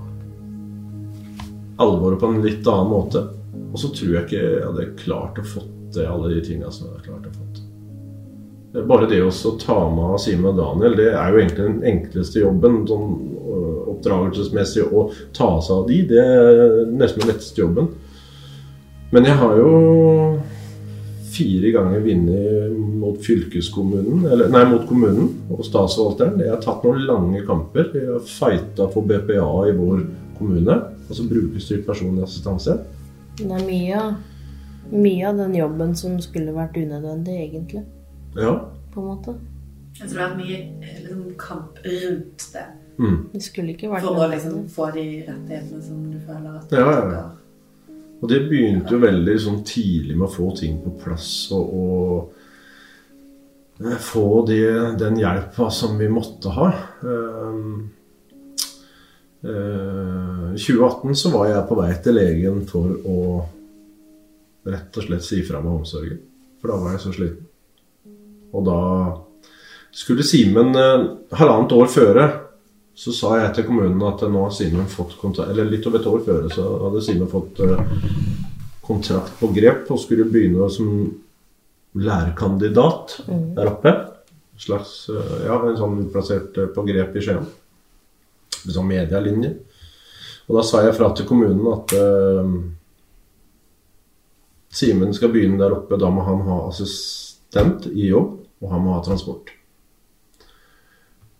alvoret 1.86 2.20
på 2.20 2.32
en 2.32 2.42
litt 2.42 2.66
annen 2.72 2.90
måte. 2.90 3.22
Og 3.70 3.78
så 3.80 3.92
tror 3.94 4.16
jeg 4.16 4.26
ikke 4.26 4.42
jeg 4.42 4.64
hadde 4.64 4.90
klart 5.04 5.40
å 5.40 5.46
fått 5.46 5.72
til 5.94 6.10
alle 6.10 6.34
de 6.34 6.42
tinga 6.44 6.72
som 6.72 6.88
jeg 6.88 6.96
hadde 6.96 7.06
klart 7.06 7.30
å 7.30 7.36
fått. 7.38 7.65
Bare 8.84 9.08
det 9.08 9.22
å 9.24 9.30
ta 9.60 9.78
med 9.88 10.16
av 10.16 10.18
Simen 10.20 10.50
og 10.50 10.58
Daniel, 10.58 10.96
det 10.98 11.12
er 11.14 11.30
jo 11.32 11.40
egentlig 11.40 11.64
den 11.64 11.84
enkleste 11.94 12.42
jobben. 12.42 12.82
Sånn 12.88 13.14
øh, 13.40 13.78
oppdragelsesmessig 13.94 14.84
å 14.90 15.06
ta 15.36 15.54
seg 15.64 15.78
av 15.78 15.86
de, 15.88 16.02
det 16.10 16.20
er 16.20 16.82
nesten 16.90 17.24
den 17.24 17.32
letteste 17.32 17.62
jobben. 17.62 17.88
Men 19.14 19.28
jeg 19.28 19.38
har 19.38 19.56
jo 19.56 19.72
fire 21.36 21.72
ganger 21.72 22.04
vunnet 22.04 22.76
mot 23.00 23.18
fylkeskommunen, 23.24 24.24
eller 24.28 24.52
nei, 24.52 24.64
mot 24.68 24.86
kommunen 24.88 25.32
og 25.52 25.64
statsforvalteren. 25.66 26.40
Jeg 26.42 26.52
har 26.52 26.62
tatt 26.64 26.84
noen 26.84 27.04
lange 27.08 27.42
kamper. 27.48 27.90
Jeg 27.96 28.12
har 28.12 28.24
fighta 28.28 28.88
for 28.92 29.08
BPA 29.08 29.50
i 29.70 29.74
vår 29.76 30.06
kommune, 30.36 30.78
altså 31.06 31.26
brukerstyrt 31.28 31.86
personlig 31.88 32.26
assistanse. 32.26 32.78
Det 33.36 33.48
er 33.52 33.66
mye, 33.68 34.06
mye 34.92 35.28
av 35.28 35.44
den 35.44 35.56
jobben 35.56 35.92
som 35.98 36.16
skulle 36.24 36.56
vært 36.56 36.76
unødvendig, 36.80 37.36
egentlig. 37.46 37.84
Ja. 38.36 38.70
På 38.94 39.00
en 39.00 39.06
måte. 39.06 39.34
Jeg 39.96 40.08
tror 40.10 40.18
det 40.18 40.22
har 40.22 40.30
vært 40.34 40.42
mye 40.42 40.58
eh, 40.58 40.98
liksom, 41.02 41.22
kamp 41.40 41.78
rundt 41.84 42.40
det. 42.52 42.66
Mm. 42.96 43.16
Det 43.32 43.42
skulle 43.44 43.72
ikke 43.74 43.90
vært 43.92 44.04
For 44.06 44.16
å 44.24 44.26
liksom 44.32 44.54
få 44.72 44.84
de 44.94 45.02
rettighetene 45.26 45.82
som 45.84 45.98
du 46.08 46.18
føler 46.24 46.50
at 46.56 46.72
Ja, 46.72 46.84
ja, 46.84 46.86
ja. 47.12 47.24
har. 47.24 47.32
Og 48.16 48.26
det 48.32 48.38
begynte 48.48 48.94
jo 48.94 48.98
veldig 49.02 49.36
sånn 49.44 49.60
tidlig 49.68 50.14
med 50.16 50.26
å 50.28 50.32
få 50.32 50.46
ting 50.56 50.74
på 50.80 50.90
plass 51.02 51.28
og, 51.56 51.64
og 51.76 52.14
eh, 53.84 53.98
få 54.00 54.26
de, 54.48 54.60
den 55.00 55.16
hjelpa 55.20 55.64
som 55.72 55.98
vi 56.00 56.08
måtte 56.12 56.48
ha. 56.56 56.68
Um, 57.04 57.90
eh, 59.44 60.46
I 60.56 60.58
2018 60.60 61.16
så 61.20 61.28
var 61.34 61.44
jeg 61.52 61.68
på 61.68 61.74
vei 61.82 61.92
til 62.04 62.14
legen 62.16 62.58
for 62.68 62.86
å 63.04 63.18
rett 64.66 64.96
og 64.98 65.04
slett 65.06 65.24
si 65.24 65.42
fra 65.46 65.60
meg 65.62 65.72
omsorgen. 65.76 66.18
For 66.60 66.66
da 66.72 66.76
var 66.80 66.90
jeg 66.96 67.02
så 67.04 67.12
sliten. 67.14 67.44
Og 68.54 68.66
da 68.66 68.80
skulle 69.96 70.26
Simen 70.26 70.74
eh, 70.76 71.06
halvannet 71.38 71.76
år 71.76 71.90
føre 71.90 72.26
så 72.96 73.12
sa 73.12 73.34
jeg 73.42 73.52
til 73.58 73.66
kommunen 73.68 74.00
at 74.08 74.22
nå 74.24 74.46
har 74.46 74.52
Simen 74.56 74.86
fått 74.88 75.18
kontrakt 75.20 75.52
Eller 75.52 75.68
litt 75.68 75.84
over 75.84 76.00
et 76.00 76.06
år 76.08 76.22
før 76.24 76.46
så 76.52 76.64
hadde 76.86 77.02
Simen 77.04 77.28
fått 77.28 77.60
eh, 77.64 77.82
kontrakt 78.86 79.34
på 79.40 79.50
grep 79.52 79.90
og 79.92 80.00
skulle 80.00 80.28
begynne 80.30 80.68
som 80.72 80.88
lærerkandidat 81.96 83.16
der 83.26 83.70
oppe. 83.72 83.92
Slags 84.60 85.10
eh, 85.12 85.44
Ja, 85.48 85.58
en 85.60 85.76
sånn 85.76 86.00
utplassert 86.06 86.56
eh, 86.56 86.70
på 86.72 86.84
grep 86.88 87.16
i 87.16 87.24
Skien. 87.24 87.44
En 88.62 88.74
sånn 88.78 88.88
medialinje. 88.88 89.52
Og 90.46 90.56
da 90.56 90.64
sa 90.64 90.84
jeg 90.86 90.96
fra 90.96 91.10
til 91.16 91.26
kommunen 91.26 91.66
at 91.72 91.92
uh, 91.98 92.50
Simen 94.70 95.14
skal 95.16 95.32
begynne 95.34 95.58
der 95.58 95.74
oppe. 95.74 95.98
Da 95.98 96.08
må 96.12 96.22
han 96.22 96.44
ha 96.46 96.60
assistent 96.68 97.25
i 97.54 98.08
jobb, 98.08 98.32
og 98.62 98.72
han 98.72 98.82
må 98.84 98.96
ha 98.96 99.02
transport. 99.04 99.52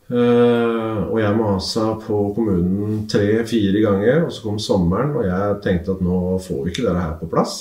Uh, 0.06 1.10
og 1.10 1.16
jeg 1.18 1.34
masa 1.34 1.86
på 1.98 2.18
kommunen 2.36 3.00
tre-fire 3.10 3.80
ganger, 3.82 4.26
og 4.26 4.34
så 4.34 4.44
kom 4.44 4.60
sommeren, 4.62 5.16
og 5.18 5.26
jeg 5.26 5.56
tenkte 5.64 5.96
at 5.96 6.04
nå 6.04 6.36
får 6.44 6.60
vi 6.62 6.72
ikke 6.72 6.84
dette 6.86 7.02
her 7.02 7.16
på 7.18 7.30
plass. 7.30 7.56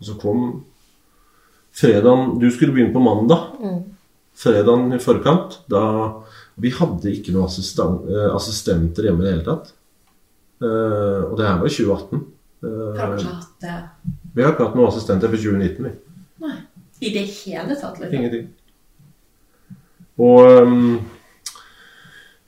Og 0.00 0.10
så 0.10 0.16
kom 0.20 0.44
fredagen 1.76 2.38
Du 2.40 2.50
skulle 2.50 2.74
begynne 2.76 2.92
på 2.92 3.04
mandag. 3.04 3.56
Mm. 3.60 3.80
Fredagen 4.36 4.92
i 4.92 5.00
forkant. 5.00 5.60
Da 5.70 5.84
Vi 6.60 6.72
hadde 6.76 7.14
ikke 7.14 7.32
noen 7.32 7.48
assistent, 7.48 8.04
eh, 8.04 8.28
assistenter 8.36 9.06
hjemme 9.06 9.22
i 9.22 9.24
det 9.24 9.32
hele 9.32 9.46
tatt. 9.46 9.72
Uh, 10.60 11.30
og 11.30 11.38
det 11.38 11.46
her 11.46 11.56
var 11.56 11.70
i 11.70 11.72
2018. 11.72 12.20
Har 12.20 12.28
Eh, 12.60 12.92
dere 12.92 13.14
ikke 13.16 13.30
hatt 13.32 13.62
det 13.64 13.76
vi 14.34 14.42
har 14.44 14.52
ikke 14.52 14.66
hatt 14.68 14.74
noen 14.76 14.90
assistenter 14.90 15.30
for 15.32 15.40
2019. 15.40 15.86
Vi. 15.86 15.92
Nei. 16.44 16.56
I 17.00 17.10
det 17.14 17.24
hele 17.24 17.76
tatt? 17.76 18.00
Liksom. 18.00 18.16
Ingenting. 18.18 18.48
Og 20.20 20.62
um, 20.62 20.96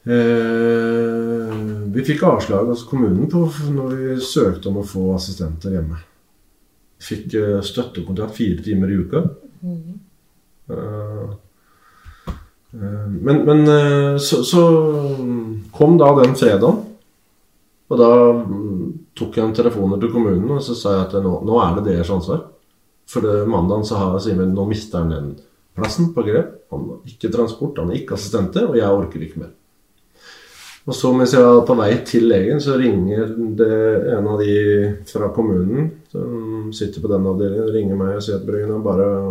eh, 0.05 1.55
vi 1.95 2.05
fikk 2.05 2.25
avslag 2.29 2.69
hos 2.69 2.85
kommunen 2.89 3.31
på 3.33 3.47
når 3.73 3.95
vi 3.97 4.17
søkte 4.21 4.69
om 4.69 4.83
å 4.83 4.87
få 4.87 5.07
assistenter 5.17 5.79
hjemme. 5.79 6.03
Fikk 7.03 7.39
uh, 7.41 7.61
støttekontrakt 7.65 8.37
fire 8.37 8.61
timer 8.65 8.93
i 8.93 8.99
uka. 9.01 9.25
Eh, 9.63 10.77
uh, 10.77 11.33
men 12.73 13.45
men 13.45 13.69
eh, 13.69 14.17
så, 14.17 14.45
så 14.45 14.63
kom 15.73 15.99
da 16.01 16.13
den 16.23 16.37
fredagen. 16.37 16.79
Og 17.93 17.99
da 18.01 18.13
mm, 18.33 18.93
tok 19.19 19.37
jeg 19.37 19.45
en 19.45 19.57
telefon 19.57 19.99
til 20.01 20.13
kommunen 20.13 20.55
og 20.55 20.63
så 20.65 20.77
sa 20.77 20.95
jeg 20.97 21.03
at 21.09 21.17
nå, 21.21 21.35
nå 21.45 21.59
er 21.61 21.75
det 21.77 21.91
deres 21.91 22.13
ansvar. 22.15 22.47
For 23.09 23.25
det, 23.25 23.47
mandagen 23.51 23.85
så 23.87 23.99
har 24.01 24.21
Simen 24.23 24.55
nå 24.57 24.67
mister 24.71 25.03
han 25.03 25.13
den 25.13 25.33
plassen 25.77 26.13
på 26.15 26.25
grep. 26.27 26.55
Han 26.73 26.87
har 26.89 27.11
ikke 27.13 27.33
transport, 27.33 27.79
han 27.81 27.91
har 27.93 27.99
ikke 27.99 28.17
assistenter, 28.17 28.69
og 28.69 28.79
jeg 28.79 29.03
orker 29.03 29.27
ikke 29.27 29.43
mer. 29.43 29.53
Og 30.83 30.97
så 30.99 31.13
mens 31.15 31.31
jeg 31.35 31.45
var 31.47 31.61
på 31.67 31.77
vei 31.79 31.93
til 32.07 32.25
legen, 32.27 32.59
så 32.61 32.75
ringer 32.79 33.29
det 33.59 33.75
en 34.17 34.27
av 34.33 34.41
de 34.43 34.55
fra 35.07 35.29
kommunen 35.35 35.93
som 36.11 36.73
sitter 36.75 37.05
på 37.05 37.11
den 37.13 37.29
avdelingen, 37.31 37.71
ringer 37.71 38.01
meg 38.01 38.17
og 38.19 38.25
sier 38.27 38.41
at 38.41 38.47
Brøyen, 38.49 38.83
bare 38.83 39.31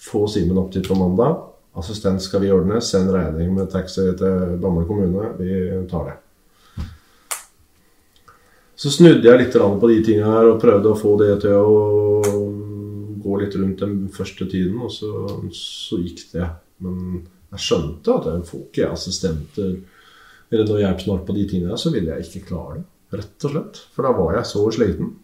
få 0.00 0.26
Simen 0.30 0.60
opp 0.62 0.70
dit 0.72 0.86
på 0.86 0.98
mandag. 0.98 1.40
Assistent 1.80 2.22
skal 2.22 2.44
vi 2.44 2.52
ordne. 2.54 2.80
Send 2.82 3.10
regning 3.14 3.52
med 3.54 3.70
taxi 3.70 4.06
til 4.18 4.56
Bamble 4.62 4.86
kommune. 4.88 5.32
Vi 5.38 5.86
tar 5.90 6.08
det. 6.08 6.16
Så 8.80 8.88
snudde 8.94 9.26
jeg 9.26 9.42
litt 9.42 9.56
på 9.58 9.90
de 9.90 9.98
tinga 10.04 10.30
her 10.38 10.54
og 10.54 10.60
prøvde 10.62 10.88
å 10.88 10.98
få 10.98 11.18
det 11.20 11.34
til 11.42 11.52
å 11.52 12.39
gå 13.22 13.40
litt 13.40 13.56
rundt 13.58 13.82
den 13.82 13.96
første 14.14 14.46
tiden, 14.50 14.80
og 14.84 14.92
så, 14.94 15.10
så 15.56 16.00
gikk 16.02 16.26
det. 16.34 16.48
Men 16.84 17.24
jeg 17.50 17.64
skjønte 17.66 18.16
at 18.16 18.28
jeg 18.30 18.46
får 18.50 18.66
ikke 18.68 18.92
assistenter 18.94 19.72
eller 20.50 20.66
noe 20.66 20.80
hjelp 20.82 21.02
snart 21.04 21.26
på 21.28 21.34
de 21.36 21.44
tingene, 21.50 21.78
så 21.78 21.92
ville 21.94 22.10
jeg 22.16 22.26
ikke 22.26 22.48
klare 22.50 22.80
det. 22.80 22.86
Rett 23.20 23.46
og 23.46 23.52
slett. 23.54 23.78
For 23.94 24.06
da 24.06 24.10
var 24.14 24.36
jeg 24.36 24.48
så 24.50 24.64
sliten. 24.74 25.14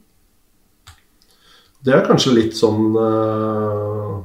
Det 1.87 1.95
er 1.95 2.07
kanskje 2.07 2.35
litt 2.35 2.57
sånn 2.59 2.97
uh... 2.99 4.25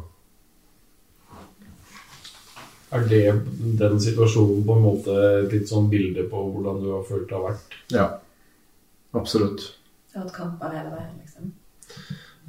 Er 2.92 3.06
det 3.08 3.22
den 3.80 4.02
situasjonen 4.04 4.66
på 4.68 4.76
en 4.76 4.84
måte 4.84 5.14
et 5.16 5.54
litt 5.54 5.70
sånn 5.70 5.88
bilde 5.92 6.26
på 6.28 6.42
hvordan 6.52 6.82
du 6.82 6.90
har 6.92 7.06
følt 7.08 7.30
det 7.30 7.38
har 7.38 7.46
vært? 7.46 7.78
Ja. 7.94 8.08
Absolutt. 9.16 9.64
Du 10.12 10.18
har 10.18 10.26
hatt 10.26 10.36
kamper 10.36 10.74
hele 10.76 10.92
veien, 10.92 11.14
liksom. 11.22 11.54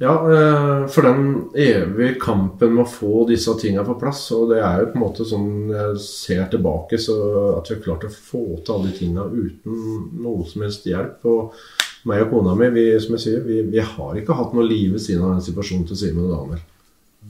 Ja, 0.01 0.13
eh, 0.33 0.87
for 0.87 1.05
den 1.05 1.25
evige 1.53 2.15
kampen 2.19 2.73
med 2.73 2.83
å 2.83 2.89
få 2.89 3.27
disse 3.29 3.53
tinga 3.61 3.83
på 3.85 3.93
plass, 4.01 4.25
og 4.33 4.49
det 4.49 4.59
er 4.65 4.81
jo 4.81 4.89
på 4.89 4.97
en 4.97 5.03
måte 5.03 5.27
sånn 5.29 5.51
jeg 5.69 6.01
ser 6.01 6.43
tilbake, 6.51 6.97
så 6.99 7.15
at 7.59 7.69
vi 7.69 7.77
har 7.77 7.83
klart 7.85 8.07
å 8.09 8.11
få 8.11 8.43
til 8.57 8.73
alle 8.73 8.89
de 8.89 8.97
tinga 8.97 9.27
uten 9.29 10.09
noe 10.23 10.47
som 10.49 10.65
helst 10.65 10.89
hjelp. 10.89 11.21
Og 11.29 12.09
meg 12.09 12.25
og 12.25 12.33
kona 12.33 12.57
mi, 12.57 12.71
vi, 12.73 12.87
som 12.99 13.15
jeg 13.15 13.25
sier, 13.27 13.45
vi, 13.45 13.61
vi 13.69 13.85
har 13.85 14.19
ikke 14.19 14.35
hatt 14.35 14.57
noe 14.57 14.65
liv 14.65 14.95
ved 14.95 15.05
siden 15.05 15.27
av 15.27 15.37
den 15.37 15.45
situasjonen 15.45 15.85
til 15.87 16.01
Simen 16.01 16.25
og 16.25 16.33
Daniel. 16.33 16.65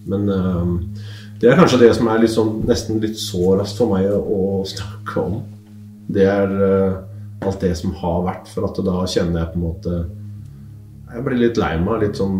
Men 0.09 0.33
eh, 0.33 0.73
det 1.43 1.51
er 1.51 1.59
kanskje 1.59 1.83
det 1.83 1.91
som 1.99 2.07
er 2.07 2.23
litt 2.23 2.33
sånn, 2.33 2.55
nesten 2.69 3.03
litt 3.03 3.19
sårast 3.19 3.77
for 3.79 3.91
meg 3.91 4.07
å, 4.07 4.63
snakke 4.63 5.19
om. 5.19 5.41
Det 6.07 6.25
er 6.31 6.59
eh, 6.71 6.99
alt 7.43 7.63
det 7.67 7.75
som 7.75 7.91
har 7.99 8.23
vært, 8.23 8.47
for 8.55 8.71
at 8.71 8.79
da 8.87 9.03
kjenner 9.03 9.43
jeg 9.43 9.51
på 9.51 9.59
en 9.59 9.67
måte 9.67 10.03
jeg 11.13 11.25
blir 11.25 11.39
litt 11.39 11.59
lei 11.61 11.73
meg. 11.81 12.01
litt 12.01 12.19
sånn, 12.19 12.39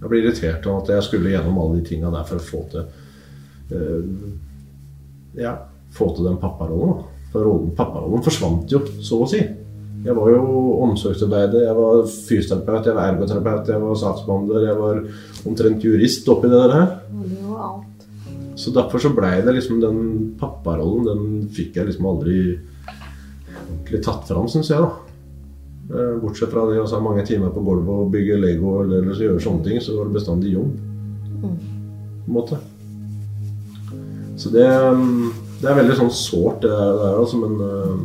Jeg 0.00 0.10
blir 0.10 0.24
irritert 0.24 0.66
over 0.66 0.82
at 0.82 0.88
jeg 0.92 1.04
skulle 1.06 1.32
gjennom 1.32 1.58
alle 1.58 1.78
de 1.78 1.86
tinga 1.88 2.10
der 2.12 2.24
for 2.28 2.36
å 2.36 2.46
få 2.46 2.62
til 2.70 2.82
uh, 3.72 4.02
Ja, 5.40 5.54
få 5.96 6.10
til 6.16 6.28
den 6.28 6.40
papparollen. 6.40 7.04
For 7.32 7.44
rollen, 7.44 7.72
papparollen 7.76 8.24
forsvant 8.24 8.70
jo, 8.72 8.82
så 9.04 9.22
å 9.24 9.28
si. 9.28 9.40
Jeg 10.06 10.14
var 10.14 10.30
jo 10.30 10.42
omsorgsarbeider, 10.84 11.64
jeg 11.66 11.74
var 11.76 12.04
fysioterapeut, 12.06 12.86
jeg 12.86 12.94
var 12.94 13.10
ergoterapeut, 13.10 13.72
jeg 13.72 13.82
var 13.82 13.98
saksbehandler, 13.98 14.66
jeg 14.68 14.78
var 14.78 15.00
omtrent 15.50 15.84
jurist 15.84 16.28
oppi 16.30 16.50
det 16.52 16.60
der 16.62 16.74
her. 16.76 16.92
Alt. 17.66 18.06
Så 18.56 18.72
derfor 18.72 19.02
så 19.02 19.10
blei 19.16 19.40
det 19.44 19.56
liksom 19.56 19.80
den 19.82 19.98
papparollen, 20.40 21.08
den 21.08 21.50
fikk 21.52 21.80
jeg 21.80 21.90
liksom 21.90 22.06
aldri 22.12 22.38
ordentlig 23.66 24.00
tatt 24.04 24.24
fram, 24.28 24.46
syns 24.52 24.70
jeg, 24.70 24.84
da. 24.84 25.15
Eh, 25.86 26.14
Bortsett 26.18 26.50
fra 26.50 26.64
det 26.66 26.80
å 26.82 26.86
ha 26.90 27.00
mange 27.02 27.22
timer 27.26 27.52
på 27.54 27.62
gulvet 27.62 27.92
og 27.94 28.10
bygge 28.14 28.38
Lego 28.42 28.80
eller 28.82 29.12
gjøre 29.14 29.42
sånne 29.42 29.62
ting, 29.66 29.82
så 29.82 29.94
var 29.94 30.08
det 30.08 30.18
bestandig 30.18 30.56
jobb. 30.56 30.72
På 31.42 31.50
en 31.52 32.34
måte. 32.34 32.58
Så 34.36 34.50
det, 34.52 34.66
mm, 34.66 35.28
det 35.62 35.70
er 35.70 35.78
veldig 35.78 35.98
sånn 36.00 36.12
sårt, 36.12 36.64
det 36.64 36.72
der, 36.72 37.04
altså, 37.14 37.38
men 37.40 37.60
eh, 37.62 37.96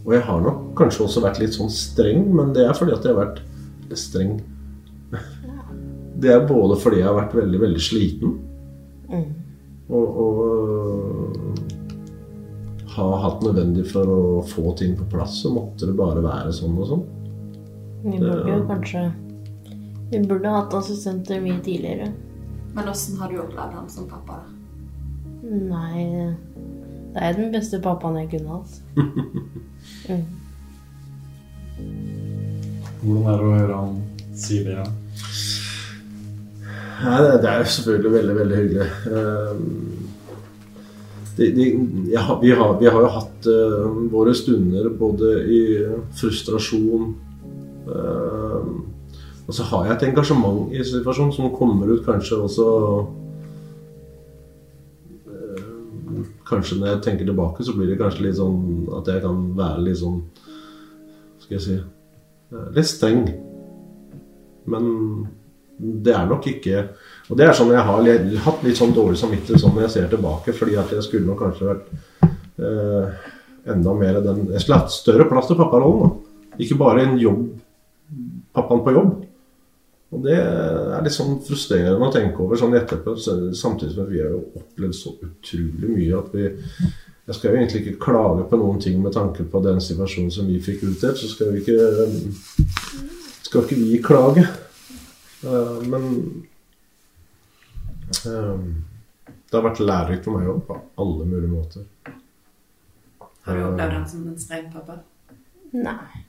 Og 0.00 0.14
jeg 0.14 0.24
har 0.24 0.40
nok 0.40 0.60
kanskje 0.78 1.02
også 1.04 1.20
vært 1.20 1.38
litt 1.42 1.52
sånn 1.52 1.68
streng, 1.70 2.22
men 2.32 2.54
det 2.56 2.64
er 2.64 2.72
fordi 2.74 2.94
at 2.94 3.04
jeg 3.04 3.12
har 3.12 3.20
vært 3.20 3.42
streng. 4.00 4.38
Det 6.20 6.30
er 6.32 6.46
både 6.48 6.78
fordi 6.80 7.02
jeg 7.02 7.06
har 7.06 7.18
vært 7.18 7.36
veldig, 7.36 7.60
veldig 7.60 7.82
sliten. 7.84 8.32
Og, 9.90 10.06
og 10.24 10.40
ha 12.96 13.06
hatt 13.24 13.42
nødvendig 13.44 13.84
for 13.92 14.10
å 14.10 14.20
få 14.50 14.74
ting 14.78 14.96
på 14.98 15.06
plass, 15.12 15.40
så 15.42 15.52
måtte 15.54 15.88
det 15.88 15.96
bare 15.98 16.22
være 16.24 16.54
sånn 16.54 16.78
og 16.78 16.88
sånn. 16.90 17.04
Vi 18.00 18.16
burde 18.16 18.48
jo 18.48 18.62
kanskje 18.64 19.02
Vi 20.10 20.20
burde 20.26 20.50
hatt 20.50 20.74
assistenter 20.74 21.42
mye 21.42 21.60
tidligere. 21.62 22.08
Men 22.74 22.88
åssen 22.90 23.18
har 23.20 23.30
du 23.30 23.42
opplevd 23.42 23.76
ham 23.76 23.88
som 23.92 24.08
pappa? 24.10 24.40
da? 24.40 24.56
Nei 25.50 26.34
Det 27.14 27.22
er 27.26 27.36
den 27.36 27.52
beste 27.54 27.80
pappaen 27.82 28.18
jeg 28.22 28.32
kunne 28.36 28.60
hatt. 28.60 28.80
Mm. 30.10 30.24
Hvordan 33.00 33.28
er 33.30 33.38
det 33.38 33.44
å 33.46 33.52
høre 33.54 33.76
han 33.78 33.94
si 34.36 34.58
det? 34.66 34.74
Ja? 34.76 34.84
Nei, 37.00 37.20
det, 37.24 37.48
er 37.48 37.62
jo 37.62 37.70
selvfølgelig 37.74 38.12
veldig, 38.12 38.34
veldig 38.36 38.58
hyggelig. 38.58 38.88
Ehm, 39.16 39.68
de, 41.40 41.48
de, 41.56 41.66
ja, 42.12 42.38
vi, 42.42 42.50
har, 42.50 42.74
vi 42.80 42.86
har 42.86 43.00
jo 43.00 43.10
hatt 43.14 43.46
uh, 43.48 43.86
våre 44.12 44.34
stunder 44.36 44.90
både 44.92 45.30
i 45.48 45.60
frustrasjon 46.20 47.06
uh, 47.88 48.66
Og 49.46 49.56
så 49.56 49.64
har 49.70 49.86
jeg 49.86 49.94
et 49.94 50.04
engasjement 50.10 50.74
i 50.76 50.84
situasjonen 50.84 51.32
som 51.32 51.48
kommer 51.54 51.88
ut 51.94 52.04
kanskje 52.04 52.42
også 52.44 52.66
uh, 55.30 56.20
Kanskje 56.50 56.76
når 56.76 56.92
jeg 56.92 57.02
tenker 57.08 57.30
tilbake, 57.30 57.64
så 57.64 57.72
blir 57.72 57.88
det 57.88 57.96
kanskje 58.02 58.26
litt 58.26 58.36
sånn 58.36 58.60
at 59.00 59.08
jeg 59.08 59.24
kan 59.24 59.40
være 59.56 59.86
litt 59.88 60.00
sånn 60.02 60.20
Skal 61.40 61.56
jeg 61.56 61.64
si 61.64 61.76
eh, 61.80 62.68
Litt 62.76 62.88
streng. 62.90 63.22
Men 64.68 64.84
det 65.80 66.12
er 66.14 66.28
nok 66.28 66.46
ikke 66.50 66.82
Og 67.30 67.38
det 67.38 67.46
er 67.46 67.56
sånn 67.56 67.72
jeg 67.72 67.84
har 67.86 68.08
hatt 68.44 68.64
litt 68.66 68.78
sånn 68.78 68.94
dårlig 68.94 69.18
samvittighet 69.20 69.62
sånn 69.62 69.76
når 69.76 69.86
jeg 69.86 69.94
ser 69.94 70.08
tilbake, 70.10 70.54
fordi 70.56 70.76
at 70.80 70.92
jeg 70.96 71.06
skulle 71.06 71.28
nok 71.28 71.44
kanskje 71.44 71.68
vært 71.68 71.90
eh, 72.58 73.28
enda 73.70 73.94
mer 73.94 74.18
den 74.24 74.48
Jeg 74.50 74.64
skulle 74.64 74.80
hatt 74.82 74.94
større 74.94 75.28
plass 75.30 75.46
til 75.46 75.58
papparollen. 75.60 76.16
Ikke 76.60 76.78
bare 76.80 77.04
en 77.06 77.18
jobb 77.20 77.44
pappaen 78.56 78.82
på 78.82 78.94
jobb. 78.96 79.12
Og 80.10 80.24
det 80.24 80.40
er 80.40 81.04
litt 81.04 81.14
sånn 81.14 81.36
frustrerende 81.46 82.08
å 82.08 82.10
tenke 82.10 82.42
over 82.42 82.58
sånn 82.58 82.74
etterpå, 82.74 83.14
samtidig 83.54 83.94
som 83.94 84.08
vi 84.10 84.18
har 84.18 84.32
jo 84.34 84.40
opplevd 84.58 84.96
så 84.98 85.14
utrolig 85.14 85.92
mye 85.92 86.18
at 86.18 86.34
vi 86.34 86.50
Jeg 87.30 87.36
skal 87.36 87.52
jo 87.52 87.58
egentlig 87.60 87.80
ikke 87.84 88.02
klage 88.02 88.44
på 88.50 88.58
noen 88.58 88.80
ting 88.82 88.96
med 88.98 89.12
tanke 89.14 89.44
på 89.46 89.60
den 89.62 89.78
situasjonen 89.78 90.32
som 90.34 90.48
vi 90.50 90.56
fikk 90.58 90.82
utdelt, 90.88 91.20
så 91.20 91.28
skal 91.30 91.52
vi 91.54 91.60
ikke 91.62 91.76
skal 93.46 93.62
ikke 93.62 93.78
vi 93.78 94.00
klage. 94.02 94.42
Eh, 95.44 95.88
men 95.88 96.06
eh, 98.26 98.56
det 99.50 99.56
har 99.56 99.64
vært 99.64 99.80
lærerikt 99.82 100.26
for 100.28 100.36
meg 100.36 100.50
òg, 100.52 100.64
på 100.66 100.76
alle 101.00 101.28
mulige 101.28 101.52
måter. 101.52 101.86
Har 103.46 103.56
du 103.56 103.64
opplevd 103.70 103.96
han 103.96 104.08
som 104.08 104.26
en 104.28 104.38
streng 104.38 104.68
pappa? 104.72 104.98
Nei. 105.72 106.26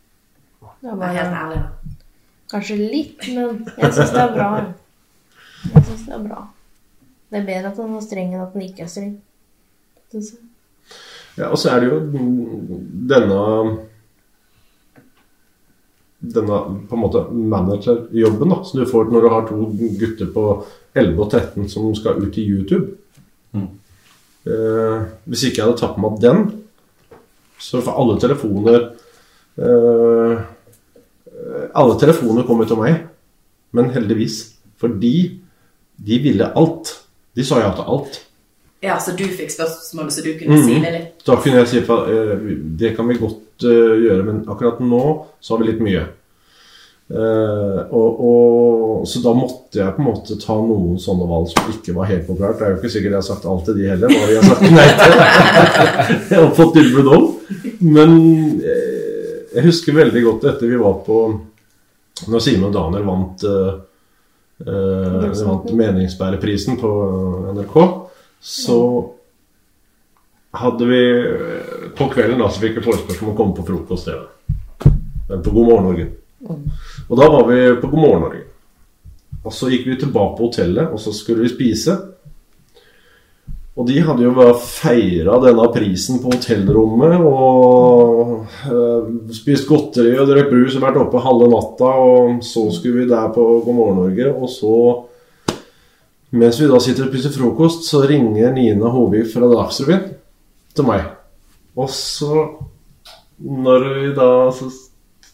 Det 0.82 0.94
er 0.94 1.18
helt 1.18 1.36
ærlig, 1.42 1.60
da. 1.60 1.98
Kanskje 2.52 2.78
litt, 2.80 3.28
men 3.36 3.62
jeg 3.78 3.94
syns 3.96 4.16
det 4.16 4.24
er 4.24 4.34
bra. 4.36 4.48
Jeg 5.62 5.84
syns 5.88 6.08
det 6.08 6.16
er 6.16 6.24
bra. 6.26 6.40
Det 7.32 7.40
er 7.40 7.46
bedre 7.48 7.70
at 7.72 7.78
han 7.80 7.94
er 7.96 8.04
streng 8.04 8.34
enn 8.34 8.44
at 8.44 8.56
han 8.56 8.66
ikke 8.66 8.88
er 8.88 8.92
streng. 8.92 9.14
Ja, 11.38 11.48
og 11.48 11.58
så 11.62 11.72
er 11.72 11.84
det 11.84 11.92
jo 11.92 12.00
denne 13.08 13.38
denne 16.22 16.58
på 16.88 16.98
en 16.98 17.02
måte 17.02 17.24
managerjobben 17.34 18.54
da, 18.54 18.62
som 18.64 18.80
du 18.80 18.86
får 18.90 19.10
når 19.10 19.24
du 19.24 19.30
har 19.34 19.46
to 19.50 19.68
gutter 19.98 20.30
på 20.34 20.46
11 20.94 21.18
og 21.18 21.28
13 21.30 21.70
som 21.72 21.94
skal 21.98 22.22
ut 22.22 22.38
i 22.38 22.46
YouTube. 22.46 22.94
Eh, 24.42 25.02
hvis 25.30 25.44
ikke 25.48 25.62
jeg 25.62 25.68
hadde 25.68 25.80
tatt 25.82 25.98
på 25.98 26.02
meg 26.02 26.22
den, 26.22 26.48
så 27.62 27.82
for 27.82 27.94
alle 28.02 28.18
telefoner 28.22 28.80
eh, 29.62 30.40
Alle 31.78 31.96
telefoner 32.02 32.46
kommer 32.46 32.68
til 32.70 32.78
meg, 32.78 33.00
men 33.74 33.90
heldigvis. 33.94 34.36
Fordi 34.82 35.42
de 35.98 36.18
ville 36.22 36.50
alt. 36.58 36.92
De 37.38 37.46
sa 37.46 37.62
ja 37.62 37.72
til 37.76 37.88
alt. 37.90 38.20
Ja, 38.82 38.96
så 39.00 39.14
du 39.14 39.24
fikk 39.30 39.52
spørsmålet, 39.54 40.14
så 40.14 40.24
du 40.26 40.32
kunne 40.40 40.58
Mhm. 40.58 40.66
si 40.66 40.80
det 40.82 40.92
litt. 40.92 41.26
Da 41.26 41.36
kunne 41.36 41.58
jeg 41.62 41.68
si 41.68 41.78
at 41.78 41.90
eh, 41.90 42.38
det 42.78 42.96
kan 42.98 43.08
vi 43.08 43.20
godt 43.20 43.64
eh, 43.64 44.02
gjøre, 44.08 44.24
men 44.26 44.46
akkurat 44.48 44.80
nå 44.82 45.26
så 45.40 45.54
har 45.54 45.64
vi 45.64 45.72
litt 45.72 45.82
mye. 45.86 46.08
Uh, 47.12 47.92
og, 47.92 48.20
og, 48.24 49.08
så 49.08 49.20
da 49.20 49.34
måtte 49.36 49.82
jeg 49.82 49.96
på 49.98 50.00
en 50.00 50.06
måte 50.08 50.38
ta 50.40 50.54
noen 50.56 50.96
sånne 50.96 51.26
valg 51.28 51.50
som 51.52 51.68
ikke 51.74 51.92
var 51.98 52.08
helt 52.08 52.24
populært. 52.24 52.56
Det 52.58 52.64
er 52.64 52.72
jo 52.72 52.78
ikke 52.80 52.92
sikkert 52.94 53.12
jeg 53.12 53.18
har 53.18 53.26
sagt 53.28 53.48
alt 53.52 53.66
til 53.68 53.76
de 53.76 53.90
heller, 53.90 54.08
hva 54.08 54.30
vi 54.30 54.38
har 54.38 54.46
sagt 54.48 54.62
nei 54.72 54.86
til. 55.02 55.16
jeg 56.32 56.40
har 56.40 56.54
fått 56.56 56.74
tilbud 56.78 57.10
om. 57.12 57.26
Men 57.84 58.16
jeg 58.64 59.66
husker 59.66 59.98
veldig 59.98 60.24
godt 60.24 60.48
etter 60.54 60.72
vi 60.72 60.80
var 60.80 61.02
på 61.04 61.18
Når 62.32 62.40
Simen 62.46 62.70
og 62.70 62.78
Daniel 62.78 63.04
vant, 63.04 63.44
vant 64.64 65.72
Meningsbærerprisen 65.74 66.80
på 66.80 66.92
NRK, 67.58 67.76
så 68.42 68.78
hadde 70.52 70.86
vi 70.90 71.02
På 71.98 72.08
kvelden 72.12 72.42
da, 72.42 72.50
så 72.52 72.64
fikk 72.64 72.80
vi 72.80 72.86
forespørsel 72.86 73.28
om 73.28 73.34
å 73.34 73.38
komme 73.38 73.56
på 73.56 73.66
frokost-TV. 73.68 74.22
På 75.32 75.52
God 75.52 75.68
morgen 75.68 75.86
Norge. 75.88 76.08
Og 77.08 77.20
da 77.20 77.28
var 77.30 77.46
vi 77.48 77.60
på 77.82 77.90
God 77.92 78.02
morgen 78.02 78.26
Norge. 78.26 78.46
Og 79.42 79.54
så 79.56 79.70
gikk 79.72 79.88
vi 79.90 80.00
tilbake 80.00 80.38
på 80.38 80.50
hotellet, 80.50 80.92
og 80.92 81.00
så 81.02 81.14
skulle 81.16 81.46
vi 81.46 81.54
spise. 81.54 81.96
Og 83.80 83.88
de 83.88 84.02
hadde 84.04 84.26
jo 84.26 84.48
feira 84.60 85.38
denne 85.42 85.68
prisen 85.72 86.20
på 86.22 86.34
hotellrommet 86.34 87.22
og 87.24 88.42
øh, 88.68 89.06
spist 89.34 89.70
godteri 89.70 90.18
og 90.20 90.28
drukket 90.28 90.52
brus 90.52 90.76
og 90.76 90.84
vært 90.84 91.00
oppe 91.00 91.24
halve 91.24 91.48
natta. 91.54 91.94
Og 92.04 92.44
så 92.46 92.66
skulle 92.76 93.06
vi 93.06 93.10
der 93.10 93.32
på 93.34 93.46
God 93.66 93.78
morgen 93.78 94.02
Norge, 94.04 94.34
og 94.36 94.52
så 94.52 94.76
Mens 96.32 96.60
vi 96.62 96.70
da 96.70 96.80
sitter 96.80 97.08
og 97.08 97.12
spiser 97.12 97.34
frokost, 97.36 97.88
så 97.90 98.06
ringer 98.08 98.54
Nina 98.56 98.92
Hovig 98.94 99.26
fra 99.34 99.50
Dagsrevyen 99.52 100.06
til 100.76 100.88
meg. 100.88 101.10
Og 101.76 101.90
så 101.92 102.46
Når 103.42 103.86
vi 103.96 104.14
da 104.14 104.52
så, 104.54 104.70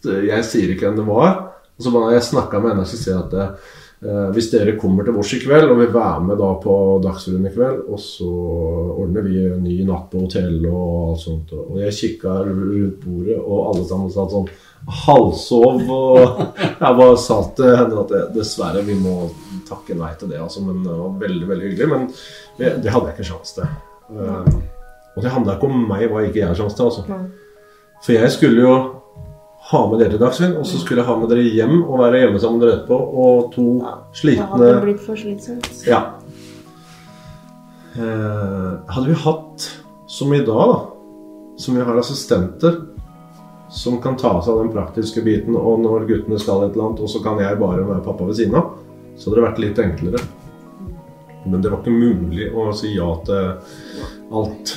Jeg 0.04 0.46
sier 0.46 0.72
ikke 0.72 0.88
hvem 0.88 1.02
det 1.02 1.08
var. 1.08 1.34
Og 1.78 1.84
så 1.84 1.92
bare 1.92 2.14
jeg 2.16 2.24
snakka 2.24 2.60
med 2.60 2.72
henne, 2.72 2.86
så 2.88 2.98
sier 2.98 3.18
jeg 3.18 3.26
at 3.28 3.60
hvis 3.98 4.52
dere 4.52 4.76
kommer 4.78 5.08
til 5.08 5.16
oss 5.18 5.32
i 5.34 5.40
kveld 5.42 5.72
og 5.72 5.80
vil 5.80 5.90
være 5.90 6.20
med 6.28 6.38
da 6.38 6.52
på 6.62 6.74
Dagsrevyen 7.02 7.48
i 7.50 7.54
kveld, 7.56 7.80
og 7.90 7.98
så 7.98 8.28
ordner 8.94 9.26
vi 9.26 9.40
en 9.42 9.64
ny 9.66 9.80
natt 9.88 10.12
på 10.12 10.22
hotell 10.22 10.60
og 10.70 11.16
alt 11.16 11.24
sånt. 11.24 11.54
Og 11.58 11.80
jeg 11.82 11.96
kikka 11.98 12.36
rundt 12.46 13.00
bordet, 13.02 13.40
og 13.42 13.72
alle 13.72 13.88
sammen 13.90 14.14
satt 14.14 14.36
sånn 14.36 14.52
halvsov. 15.06 15.82
Og 15.82 16.44
jeg 16.84 17.00
bare 17.02 17.18
sa 17.22 17.40
til 17.58 17.74
henne 17.80 18.04
at 18.04 18.16
dessverre, 18.36 18.86
vi 18.86 19.00
må 19.02 19.16
takke 19.68 19.98
nei 19.98 20.14
til 20.20 20.32
det. 20.32 20.44
Altså, 20.46 20.64
men 20.66 20.84
det 20.86 20.94
var 20.94 21.18
veldig 21.26 21.50
veldig 21.50 21.72
hyggelig. 21.72 21.90
Men 21.96 22.08
det, 22.60 22.92
hadde 22.94 23.10
jeg 23.10 23.18
ikke 23.18 23.30
sjanse 23.32 23.58
til. 23.58 23.74
Eh, 24.14 24.54
og 25.16 25.26
det 25.26 25.34
handla 25.34 25.58
ikke 25.58 25.72
om 25.72 25.84
meg, 25.90 26.06
hva 26.12 26.24
ikke 26.28 26.44
jeg 26.44 26.52
har 26.52 26.60
sjanse 26.60 26.78
til. 26.78 26.92
Altså. 26.92 27.20
For 28.06 28.14
jeg 28.14 28.34
skulle 28.36 28.62
jo 28.62 28.78
ha 29.67 29.82
med 29.91 29.99
dere 29.99 30.13
til 30.13 30.21
Dagsrevyen, 30.21 30.58
og 30.62 30.67
så 30.69 30.80
skulle 30.80 31.01
jeg 31.01 31.10
ha 31.10 31.15
med 31.19 31.32
dere 31.32 31.43
hjem 31.43 31.80
og 31.82 31.99
være 31.99 32.21
hjemme 32.23 32.39
sammen 32.43 32.62
med 32.62 32.67
dere 32.67 32.77
etterpå. 32.80 32.99
Og 33.23 33.49
to 33.56 33.65
slitne... 34.15 34.47
Det 34.53 34.69
hadde 34.69 34.84
blitt 34.86 35.01
for 35.03 35.19
slitsomt. 35.19 35.71
Ja. 35.88 36.03
Eh, 37.97 38.69
hadde 38.93 39.08
vi 39.10 39.17
hatt, 39.25 39.71
som 40.08 40.32
i 40.34 40.43
dag, 40.45 40.71
da, 40.71 40.77
som 41.60 41.75
vi 41.75 41.84
har 41.84 41.99
assistenter 41.99 42.77
som 43.69 44.01
kan 44.01 44.17
ta 44.17 44.41
seg 44.41 44.53
av 44.53 44.60
den 44.63 44.71
praktiske 44.71 45.21
biten, 45.21 45.56
og 45.56 45.82
når 45.84 46.08
guttene 46.08 46.39
skal 46.39 46.63
et 46.63 46.75
eller 46.75 46.89
annet, 46.89 47.03
og 47.03 47.12
så 47.12 47.21
kan 47.23 47.39
jeg 47.41 47.60
bare 47.60 47.84
være 47.84 48.03
pappa 48.06 48.27
ved 48.27 48.39
siden 48.39 48.56
av, 48.60 48.77
så 49.17 49.30
hadde 49.30 49.39
det 49.39 49.47
vært 49.47 49.63
litt 49.63 49.82
enklere. 49.84 50.23
Men 51.47 51.63
det 51.63 51.71
var 51.71 51.82
ikke 51.82 51.95
mulig 51.95 52.49
å 52.56 52.69
si 52.75 52.93
ja 52.95 53.08
til 53.27 54.38
alt. 54.39 54.73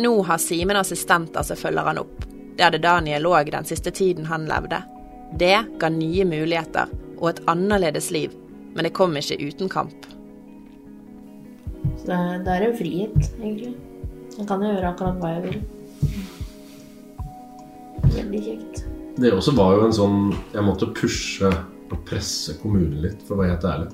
Nå 0.00 0.12
har 0.26 0.38
Simen 0.42 0.78
assistenter 0.78 1.46
som 1.46 1.58
følger 1.58 1.90
han 1.90 2.02
opp. 2.04 2.29
Det 2.60 2.64
hadde 2.64 2.78
Daniel 2.78 3.22
lå 3.22 3.38
den 3.48 3.64
siste 3.64 3.90
tiden 3.90 4.26
han 4.28 4.42
levde. 4.44 4.82
Det 5.40 5.62
ga 5.80 5.88
nye 5.88 6.26
muligheter 6.28 6.90
og 7.16 7.30
et 7.30 7.38
annerledes 7.48 8.10
liv, 8.12 8.34
men 8.74 8.84
det 8.84 8.90
kom 8.92 9.16
ikke 9.16 9.38
uten 9.40 9.70
kamp. 9.72 10.04
Så 12.02 12.10
det 12.10 12.18
er, 12.18 12.42
det 12.44 12.52
er 12.52 12.66
en 12.66 12.76
frihet, 12.76 13.30
egentlig. 13.40 13.72
Jeg 14.36 14.44
kan 14.52 14.60
jo 14.60 14.74
gjøre 14.74 14.92
akkurat 14.92 15.24
hva 15.24 15.32
jeg 15.38 15.46
vil. 15.46 15.56
Veldig 18.18 18.44
kjekt. 18.50 18.84
Det 19.16 19.32
også 19.38 19.56
var 19.56 19.78
jo 19.78 19.88
en 19.88 19.98
sånn 20.02 20.20
Jeg 20.52 20.68
måtte 20.68 20.92
pushe 21.00 21.48
og 21.48 21.98
presse 22.12 22.60
kommunen 22.60 23.00
litt, 23.08 23.24
for 23.24 23.38
å 23.38 23.40
være 23.40 23.56
helt 23.56 23.68
ærlig. 23.72 23.90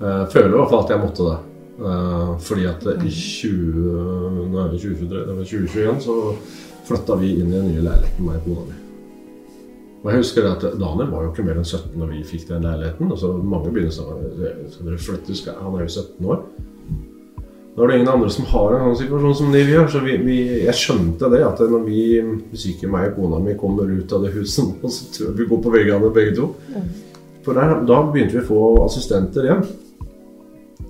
Jeg 0.00 0.34
føler 0.38 0.54
i 0.54 0.56
hvert 0.56 0.72
fall 0.72 0.86
at 0.88 0.96
jeg 0.96 1.04
måtte 1.04 1.28
det. 1.28 1.38
Eh, 1.84 2.34
Fordi 2.48 2.68
at 2.72 2.92
i 2.96 3.16
20, 3.20 4.44
nå 4.48 4.64
er 4.64 4.72
det 4.72 4.84
2023, 4.88 5.26
det 5.28 5.40
var 5.42 5.56
2021 5.56 6.06
så 6.08 6.20
flytta 6.88 7.18
vi 7.20 7.34
inn 7.38 7.50
i 7.50 7.58
den 7.58 7.68
nye 7.70 7.84
leiligheten, 7.84 8.26
med 8.26 8.42
kona 8.46 8.66
mi. 8.68 8.78
Og 10.02 10.10
jeg 10.10 10.18
husker 10.18 10.48
at 10.50 10.64
Daniel 10.80 11.12
var 11.12 11.22
jo 11.22 11.30
ikke 11.30 11.44
mer 11.46 11.60
enn 11.60 11.68
17 11.68 11.94
når 11.94 12.08
vi 12.10 12.24
fikk 12.26 12.48
den 12.48 12.66
leiligheten. 12.66 13.12
og 13.12 13.18
så 13.20 13.30
mange 13.38 13.70
begynner 13.70 13.94
sånn 13.94 14.24
Skal 14.72 14.88
dere 14.88 14.98
flytte? 14.98 15.54
Han 15.60 15.76
er 15.78 15.84
jo 15.84 15.92
17 15.92 16.30
år. 16.32 16.40
Nå 17.72 17.84
er 17.84 17.88
det 17.88 17.94
ingen 18.00 18.10
andre 18.12 18.30
som 18.34 18.48
har 18.50 18.74
en 18.74 18.82
sånn 18.90 18.98
situasjon 19.00 19.36
som 19.38 19.54
de 19.54 19.62
vi 19.64 19.76
gjør. 19.76 19.86
Så 19.94 20.02
vi, 20.04 20.16
vi, 20.26 20.40
jeg 20.66 20.76
skjønte 20.76 21.30
det 21.32 21.40
at 21.46 21.62
når 21.62 21.86
vi, 21.86 22.02
hvis 22.50 22.66
ikke 22.74 22.90
meg 22.90 23.12
og 23.12 23.20
kona 23.20 23.38
mi 23.44 23.54
kommer 23.60 23.88
ut 23.88 24.12
av 24.12 24.26
det 24.26 24.34
huset 24.34 24.66
nå, 24.82 24.90
så 24.90 25.08
tror 25.14 25.28
jeg 25.30 25.38
vi 25.38 25.48
går 25.52 25.62
på 25.62 25.72
veggene 25.72 26.10
begge 26.12 26.34
to. 26.40 26.50
For 27.46 27.58
der, 27.58 27.78
da 27.86 28.02
begynte 28.10 28.36
vi 28.36 28.42
å 28.42 28.50
få 28.50 28.60
assistenter 28.84 29.46
igjen. 29.48 29.64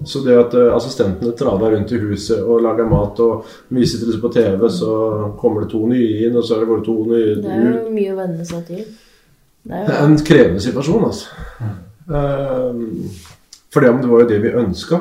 Så 0.07 0.23
det 0.27 0.35
at 0.39 0.55
eh, 0.59 0.73
assistentene 0.75 1.35
traver 1.39 1.77
rundt 1.77 1.93
i 1.95 2.01
huset 2.03 2.41
og 2.43 2.63
lager 2.65 2.89
mat, 2.91 3.21
og 3.23 3.47
vi 3.75 3.87
sitter 3.87 4.11
liksom 4.11 4.25
på 4.25 4.33
TV, 4.35 4.67
så 4.73 4.97
kommer 5.39 5.65
det 5.65 5.73
to 5.75 5.85
nye 5.91 6.27
inn, 6.27 6.37
og 6.39 6.47
så 6.47 6.59
går 6.63 6.83
det 6.83 6.89
to 6.89 6.97
nye 7.07 7.31
ut 7.31 7.45
Det 7.45 7.55
er 7.55 7.69
jo 7.69 7.95
mye 7.95 8.15
å 8.15 8.19
venne 8.19 8.49
seg 8.49 8.67
til. 8.71 8.83
Det 9.63 9.79
er 9.79 9.87
Det 9.87 9.95
jo 9.95 10.01
er 10.01 10.11
en 10.11 10.27
krevende 10.33 10.65
situasjon, 10.65 11.07
altså. 11.11 11.71
Um, 12.03 12.81
for 13.73 13.85
det, 13.85 13.93
det 14.03 14.11
var 14.11 14.25
jo 14.25 14.31
det 14.33 14.41
vi 14.43 14.57
ønska. 14.63 14.99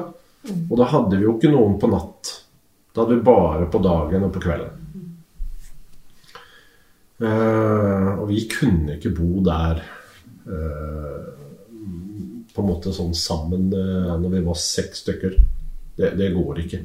Og 0.69 0.77
da 0.79 0.87
hadde 0.89 1.17
vi 1.17 1.25
jo 1.27 1.35
ikke 1.37 1.51
noen 1.53 1.77
på 1.81 1.89
natt. 1.91 2.29
Da 2.93 3.03
hadde 3.03 3.17
vi 3.17 3.25
bare 3.25 3.67
på 3.71 3.81
dagen 3.83 4.25
og 4.27 4.33
på 4.35 4.41
kvelden. 4.43 4.77
Eh, 7.21 8.07
og 8.17 8.25
vi 8.31 8.47
kunne 8.49 8.95
ikke 8.95 9.11
bo 9.13 9.43
der 9.45 9.81
eh, 10.49 11.17
på 12.51 12.61
en 12.63 12.67
måte 12.67 12.93
sånn 12.95 13.13
sammen 13.17 13.71
eh, 13.75 14.11
når 14.19 14.35
vi 14.35 14.43
var 14.45 14.59
seks 14.59 15.05
stykker. 15.05 15.37
Det, 15.97 16.13
det 16.19 16.31
går 16.35 16.63
ikke. 16.65 16.83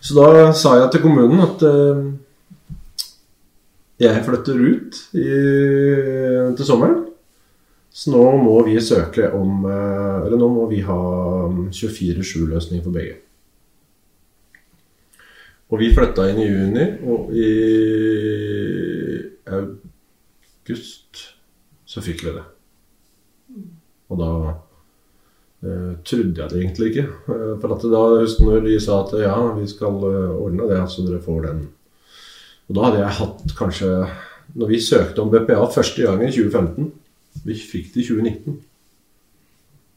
Så 0.00 0.14
da 0.14 0.50
sa 0.54 0.76
jeg 0.78 0.90
til 0.94 1.04
kommunen 1.04 1.42
at 1.42 1.62
eh, 1.66 2.02
jeg 4.04 4.24
flytter 4.26 4.60
ut 4.62 4.98
i, 5.18 5.28
til 6.58 6.66
sommeren. 6.66 7.06
Så 7.90 8.12
nå 8.14 8.22
må 8.38 8.60
vi 8.66 8.76
søke 8.84 9.30
om 9.34 9.64
eh, 9.66 10.26
Eller 10.26 10.38
nå 10.38 10.48
må 10.54 10.68
vi 10.70 10.84
ha 10.86 10.98
24-7-løsning 11.74 12.84
for 12.84 12.94
begge. 12.94 13.16
Og 15.68 15.82
vi 15.82 15.90
flytta 15.92 16.30
inn 16.30 16.38
i 16.40 16.46
juni, 16.48 16.84
og 17.04 17.32
i 17.36 17.48
august 19.52 21.26
så 21.88 22.00
fikk 22.04 22.24
vi 22.24 22.32
det. 22.38 22.46
Og 24.08 24.20
da 24.20 24.30
eh, 25.64 25.96
trodde 26.06 26.40
jeg 26.40 26.52
det 26.52 26.60
egentlig 26.62 26.92
ikke. 26.92 27.06
Eh, 27.34 27.52
for 27.60 27.74
at 27.74 27.84
da 27.92 28.04
husker 28.22 28.46
når 28.46 28.64
de 28.68 28.78
sa 28.82 29.02
at 29.02 29.12
ja, 29.22 29.34
vi 29.58 29.66
skal 29.70 30.00
eh, 30.08 30.38
ordne 30.38 30.70
det, 30.70 30.80
så 30.92 31.04
dere 31.06 31.20
får 31.24 31.44
den. 31.48 31.66
Og 32.68 32.76
da 32.76 32.86
hadde 32.86 33.04
jeg 33.04 33.18
hatt 33.22 33.52
kanskje 33.56 33.90
Når 34.58 34.68
vi 34.68 34.78
søkte 34.80 35.22
om 35.22 35.30
BPA 35.32 35.60
første 35.72 36.04
gang 36.04 36.20
i 36.20 36.28
2015 36.32 36.90
Vi 37.48 37.54
fikk 37.56 37.94
det 37.94 38.02
i 38.02 38.08
2019. 38.08 38.58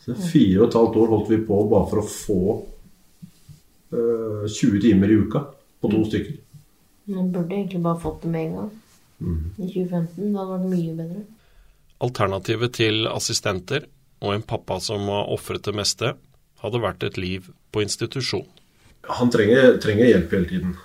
Så 0.01 0.15
fire 0.15 0.61
og 0.61 0.69
et 0.69 0.77
halvt 0.79 0.95
år 0.97 1.11
holdt 1.11 1.29
vi 1.29 1.39
på 1.45 1.57
bare 1.69 1.89
for 1.91 2.01
å 2.01 2.05
få 2.09 2.39
eh, 3.93 4.47
20 4.47 4.79
timer 4.81 5.11
i 5.11 5.17
uka 5.21 5.43
på 5.81 5.91
to 5.91 5.99
stykker. 6.07 6.39
Man 7.11 7.29
burde 7.33 7.53
egentlig 7.57 7.83
bare 7.83 8.01
fått 8.01 8.23
det 8.23 8.31
med 8.33 8.47
en 8.47 8.55
gang. 8.57 8.71
I 9.21 9.67
2015. 9.67 10.15
Det 10.17 10.39
hadde 10.39 10.51
vært 10.55 10.67
mye 10.71 10.95
bedre. 10.97 11.23
Alternativet 12.01 12.73
til 12.79 13.05
assistenter 13.11 13.85
og 14.21 14.35
en 14.35 14.45
pappa 14.45 14.79
som 14.83 15.09
har 15.09 15.31
ofret 15.33 15.65
det 15.65 15.75
meste, 15.75 16.13
hadde 16.61 16.81
vært 16.81 17.03
et 17.03 17.17
liv 17.17 17.49
på 17.73 17.83
institusjon. 17.83 18.47
Han 19.09 19.31
trenger, 19.33 19.79
trenger 19.81 20.11
hjelp 20.11 20.33
hele 20.35 20.49
tiden. 20.49 20.75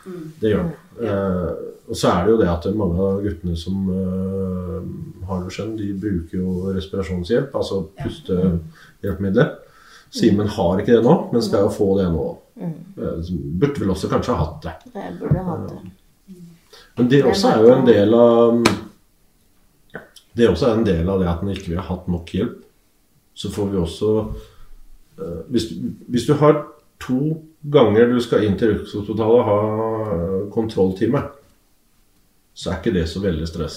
Det 0.40 0.52
gjør 0.52 0.62
han. 0.62 0.72
Eh, 0.96 1.50
og 1.86 1.98
så 1.98 2.10
er 2.10 2.24
det 2.24 2.32
jo 2.32 2.38
det 2.40 2.48
at 2.48 2.68
mange 2.74 2.96
av 3.04 3.20
guttene 3.22 3.58
som 3.60 3.90
eh, 3.92 4.88
har 5.28 5.42
noe 5.42 5.52
skjønn, 5.52 5.76
de 5.78 5.92
bruker 6.00 6.40
jo 6.40 6.72
respirasjonshjelp, 6.74 7.54
altså 7.54 7.82
pustehjelpemidler. 8.00 9.52
Simen 10.16 10.48
har 10.56 10.80
ikke 10.80 10.96
det 10.96 11.04
nå, 11.04 11.14
men 11.32 11.44
skal 11.44 11.66
jo 11.66 11.74
få 11.76 11.92
det 12.00 12.08
nå. 12.14 12.26
Eh, 12.56 13.30
burde 13.60 13.84
vel 13.84 13.92
også 13.92 14.10
kanskje 14.10 14.34
ha 14.34 14.46
hatt 14.46 14.64
det. 14.64 14.74
Jeg 14.96 15.16
burde 15.20 15.46
hatt 15.50 15.70
det. 15.70 16.36
Men 16.96 17.10
det 17.12 17.22
også 17.28 17.52
er 17.52 17.64
jo 17.64 17.72
en 17.74 17.84
del 17.84 18.14
av 18.16 18.60
Det 20.36 20.46
også 20.48 20.70
er 20.70 20.78
en 20.78 20.86
del 20.86 21.08
av 21.08 21.20
det 21.20 21.28
at 21.28 21.42
han 21.42 21.52
ikke 21.52 21.70
vil 21.70 21.80
ha 21.80 21.86
hatt 21.90 22.08
nok 22.12 22.32
hjelp, 22.32 22.62
så 23.36 23.50
får 23.52 23.68
vi 23.72 23.80
også 23.80 24.12
eh, 25.20 25.42
hvis, 25.52 25.68
hvis 26.08 26.26
du 26.28 26.34
har 26.40 26.62
to 27.02 27.36
ganger 27.72 28.08
du 28.12 28.20
skal 28.24 28.46
inn 28.46 28.56
til 28.58 28.72
Rikshospitalet 28.72 29.40
og 29.40 29.50
ha 29.50 29.58
eh, 30.14 30.38
kontrolltime, 30.54 31.22
så 32.56 32.72
er 32.72 32.80
ikke 32.80 32.94
det 32.96 33.04
så 33.10 33.20
veldig 33.20 33.48
stress. 33.48 33.76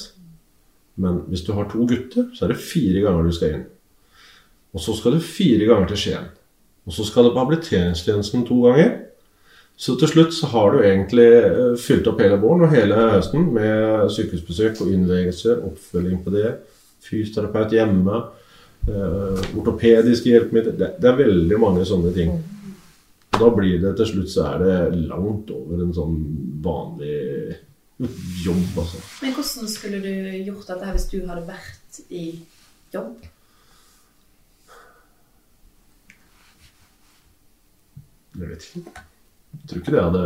Men 0.99 1.23
hvis 1.27 1.43
du 1.47 1.53
har 1.55 1.67
to 1.71 1.83
gutter, 1.87 2.29
så 2.35 2.45
er 2.45 2.53
det 2.53 2.63
fire 2.63 3.03
ganger 3.03 3.27
du 3.27 3.35
skal 3.35 3.55
inn. 3.55 3.67
Og 4.75 4.83
så 4.83 4.95
skal 4.95 5.15
du 5.15 5.23
fire 5.23 5.67
ganger 5.67 5.91
til 5.91 6.01
Skien. 6.03 6.27
Og 6.87 6.95
så 6.95 7.05
skal 7.05 7.27
du 7.27 7.33
på 7.33 7.43
habiliteringstjenesten 7.43 8.45
to 8.47 8.61
ganger. 8.63 8.91
Så 9.79 9.95
til 9.99 10.11
slutt 10.11 10.33
så 10.35 10.49
har 10.51 10.73
du 10.73 10.81
egentlig 10.83 11.27
eh, 11.27 11.75
fylt 11.79 12.07
opp 12.11 12.19
hele 12.19 12.39
våren 12.41 12.65
og 12.67 12.73
hele 12.73 12.97
høsten 12.99 13.47
med 13.55 14.09
sykehusbesøk 14.11 14.81
og 14.83 14.91
innleggelser, 14.91 15.61
oppfølging 15.63 16.19
på 16.23 16.33
det, 16.35 16.57
fysioterapeut 17.05 17.75
hjemme, 17.75 18.23
ortopediske 18.87 20.31
hjelpemidler 20.31 20.77
det, 20.79 20.93
det 21.01 21.09
er 21.09 21.19
veldig 21.19 21.59
mange 21.61 21.85
sånne 21.87 22.13
ting. 22.15 22.31
Da 23.35 23.49
blir 23.53 23.79
det 23.81 23.95
til 23.99 24.09
slutt 24.13 24.31
så 24.33 24.45
er 24.53 24.63
det 24.63 25.01
langt 25.09 25.51
over 25.53 25.83
en 25.83 25.93
sånn 25.95 26.15
vanlig 26.63 27.57
jobb, 28.43 28.77
altså. 28.79 29.01
Men 29.23 29.35
hvordan 29.35 29.67
skulle 29.71 29.99
du 30.03 30.13
gjort 30.47 30.71
dette 30.71 30.87
her 30.87 30.95
hvis 30.95 31.09
du 31.11 31.19
hadde 31.27 31.43
vært 31.47 31.99
i 32.09 32.23
jobb? 32.93 33.27
Jeg 38.39 38.47
vet 38.47 38.65
ikke. 38.69 39.03
Jeg 39.49 39.67
tror 39.67 39.81
ikke 39.81 39.93
det 39.95 40.05
hadde 40.05 40.23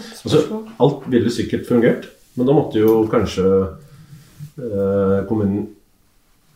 Altså, 0.00 0.40
alt 0.80 1.06
ville 1.10 1.30
sikkert 1.34 1.66
fungert, 1.66 2.06
men 2.38 2.46
da 2.46 2.54
måtte 2.54 2.78
jo 2.78 3.02
kanskje 3.10 3.44
eh, 3.50 5.16
kommunen 5.28 5.66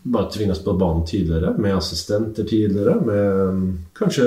bare 0.04 0.30
tvinges 0.30 0.64
på 0.64 0.72
banen 0.72 1.06
tidligere, 1.06 1.54
med 1.58 1.76
assistenter 1.76 2.44
tidligere, 2.44 3.00
med 3.00 3.32
mm, 3.32 3.78
kanskje 3.96 4.24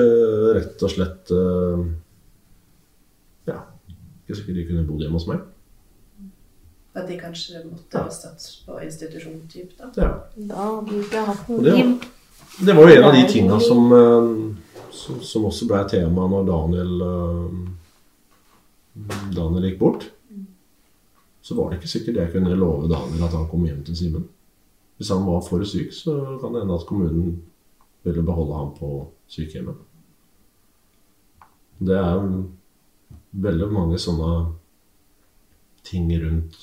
rett 0.56 0.82
og 0.82 0.90
slett 0.90 1.30
eh, 1.30 1.84
Ja, 3.48 3.60
ikke 4.24 4.40
sikkert 4.40 4.58
de 4.58 4.64
kunne 4.68 4.86
bodd 4.88 5.04
hjemme 5.04 5.20
hos 5.20 5.28
meg. 5.30 5.44
At 6.98 7.06
de 7.06 7.18
kanskje 7.20 7.62
måtte 7.62 8.02
ha 8.02 8.10
stått 8.10 8.46
på 8.66 8.80
institusjon 8.82 9.44
typ, 9.52 9.76
da? 9.78 9.92
Ja. 9.94 10.08
Da 10.34 10.64
hadde 10.64 10.90
du 10.90 11.04
ikke 11.04 11.22
hatt 11.28 11.52
noe 11.52 11.62
det, 11.62 11.76
liv. 11.76 12.08
det 12.66 12.74
var 12.74 12.90
jo 12.90 12.96
en 12.96 13.06
av 13.10 13.14
de 13.14 13.22
tinga 13.30 13.60
som, 13.62 13.92
eh, 13.94 14.88
som, 14.90 15.20
som 15.22 15.46
også 15.46 15.68
ble 15.70 15.84
tema 15.94 16.26
når 16.32 16.48
Daniel 16.48 16.94
Daniel 19.30 19.68
gikk 19.68 19.78
bort. 19.78 20.08
Så 21.42 21.54
var 21.54 21.70
det 21.70 21.78
ikke 21.78 21.92
sikkert 21.92 22.18
jeg 22.18 22.32
kunne 22.34 22.58
love 22.58 22.90
Daniel 22.90 23.28
at 23.28 23.36
han 23.38 23.46
kom 23.48 23.62
hjem 23.64 23.84
til 23.86 23.96
Simen. 23.96 24.26
Hvis 24.98 25.12
han 25.14 25.26
var 25.26 25.44
for 25.46 25.62
syk, 25.64 25.92
så 25.94 26.14
kan 26.40 26.54
det 26.54 26.64
hende 26.64 26.78
at 26.78 26.86
kommunen 26.86 27.36
ville 28.06 28.24
beholde 28.26 28.56
ham 28.58 28.72
på 28.74 28.92
sykehjemmet. 29.30 29.76
Det 31.78 31.94
er 31.94 32.24
veldig 33.38 33.68
mange 33.70 34.00
sånne 34.02 34.32
ting 35.86 36.10
rundt 36.18 36.58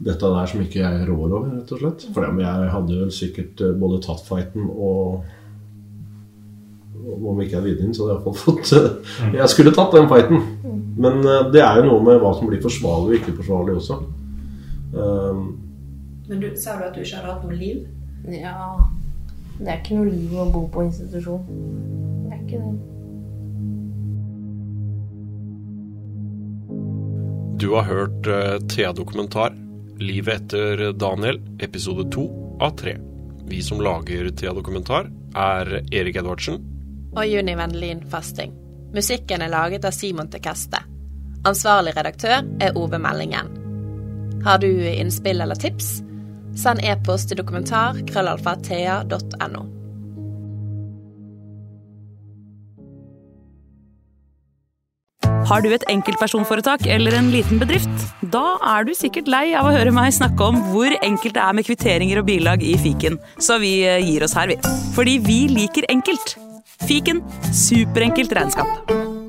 dette 0.00 0.30
der 0.32 0.48
som 0.48 0.62
ikke 0.64 0.80
jeg 0.80 1.08
rår 1.08 1.26
over, 1.28 1.50
rett 1.58 1.72
og 1.76 1.82
slett. 1.82 2.06
For 2.14 2.40
jeg 2.40 2.72
hadde 2.74 3.00
vel 3.02 3.12
sikkert 3.12 3.60
eh, 3.64 3.76
både 3.76 4.00
tatt 4.06 4.24
fighten 4.26 4.70
og 4.70 5.36
Om 7.00 7.38
ikke 7.40 7.56
jeg 7.56 7.62
hadde 7.62 7.84
inn, 7.84 7.94
så 7.96 8.04
hadde 8.04 8.12
jeg 8.12 8.20
iallfall 8.20 8.38
fått 8.40 8.72
eh, 8.76 9.36
Jeg 9.36 9.52
skulle 9.52 9.74
tatt 9.76 9.96
den 9.96 10.08
fighten. 10.08 10.46
Men 11.00 11.20
eh, 11.20 11.50
det 11.52 11.62
er 11.64 11.80
jo 11.80 11.90
noe 11.90 12.06
med 12.06 12.20
hva 12.22 12.32
som 12.36 12.48
blir 12.48 12.62
forsvarlig 12.64 13.12
og 13.12 13.18
ikke 13.20 13.36
forsvarlig 13.42 13.76
også. 13.76 14.00
Um, 14.90 15.42
Men 16.30 16.40
du, 16.40 16.56
sa 16.56 16.76
du 16.78 16.84
at 16.86 16.94
du 16.94 17.02
ikke 17.02 17.16
hadde 17.18 17.32
hatt 17.32 17.42
noe 17.42 17.56
liv? 17.58 17.78
Ja 18.30 18.54
Det 19.58 19.66
er 19.66 19.80
ikke 19.80 19.96
noe 19.98 20.10
liv 20.12 20.34
å 20.38 20.44
bo 20.54 20.60
på 20.70 20.84
institusjon. 20.86 21.42
Det 22.22 22.36
er 22.36 22.40
ikke 22.44 22.60
det. 22.62 22.74
Du 27.60 27.66
har 27.74 27.84
hørt 27.88 28.28
eh, 28.30 28.56
Thea 28.70 28.92
Dokumentar, 28.96 29.56
Livet 30.00 30.46
etter 30.46 30.92
Daniel, 30.96 31.42
episode 31.60 32.06
to 32.14 32.24
av 32.62 32.76
tre. 32.78 32.94
Vi 33.50 33.58
som 33.66 33.82
lager 33.84 34.30
Thea 34.30 34.54
Dokumentar, 34.56 35.10
er 35.36 35.82
Erik 35.90 36.16
Edvardsen, 36.22 36.62
og 37.10 37.26
Juni 37.26 37.56
Vendelin 37.58 38.00
Fasting. 38.08 38.54
Musikken 38.94 39.42
er 39.42 39.50
laget 39.50 39.84
av 39.84 39.92
Simon 39.92 40.30
Tekeste. 40.30 40.78
Ansvarlig 41.44 41.92
redaktør 41.98 42.46
er 42.62 42.78
Ove 42.78 43.02
Meldingen. 43.02 43.50
Har 44.46 44.62
du 44.62 44.70
innspill 44.70 45.42
eller 45.42 45.58
tips? 45.58 45.98
Send 46.58 46.82
e-post 46.86 47.30
til 47.30 47.38
dokumentar 47.40 48.00
krøllalfa.thea.no. 48.10 49.66
Har 55.50 55.64
du 55.64 55.72
et 55.74 55.84
enkeltpersonforetak 55.90 56.84
eller 56.86 57.16
en 57.18 57.30
liten 57.32 57.58
bedrift? 57.58 58.04
Da 58.30 58.54
er 58.76 58.86
du 58.86 58.92
sikkert 58.94 59.30
lei 59.30 59.48
av 59.58 59.66
å 59.66 59.72
høre 59.74 59.94
meg 59.94 60.12
snakke 60.14 60.46
om 60.46 60.60
hvor 60.70 60.94
enkelt 61.00 61.34
det 61.34 61.42
er 61.42 61.56
med 61.58 61.66
kvitteringer 61.66 62.22
og 62.22 62.28
bilag 62.28 62.62
i 62.62 62.76
fiken, 62.78 63.18
så 63.42 63.58
vi 63.62 63.80
eh, 63.82 63.98
gir 64.04 64.26
oss 64.26 64.36
her, 64.38 64.52
vi. 64.52 64.60
Fordi 64.94 65.18
vi 65.26 65.40
liker 65.50 65.90
enkelt. 65.90 66.36
Fiken 66.86 67.24
superenkelt 67.50 68.36
regnskap. 68.38 69.19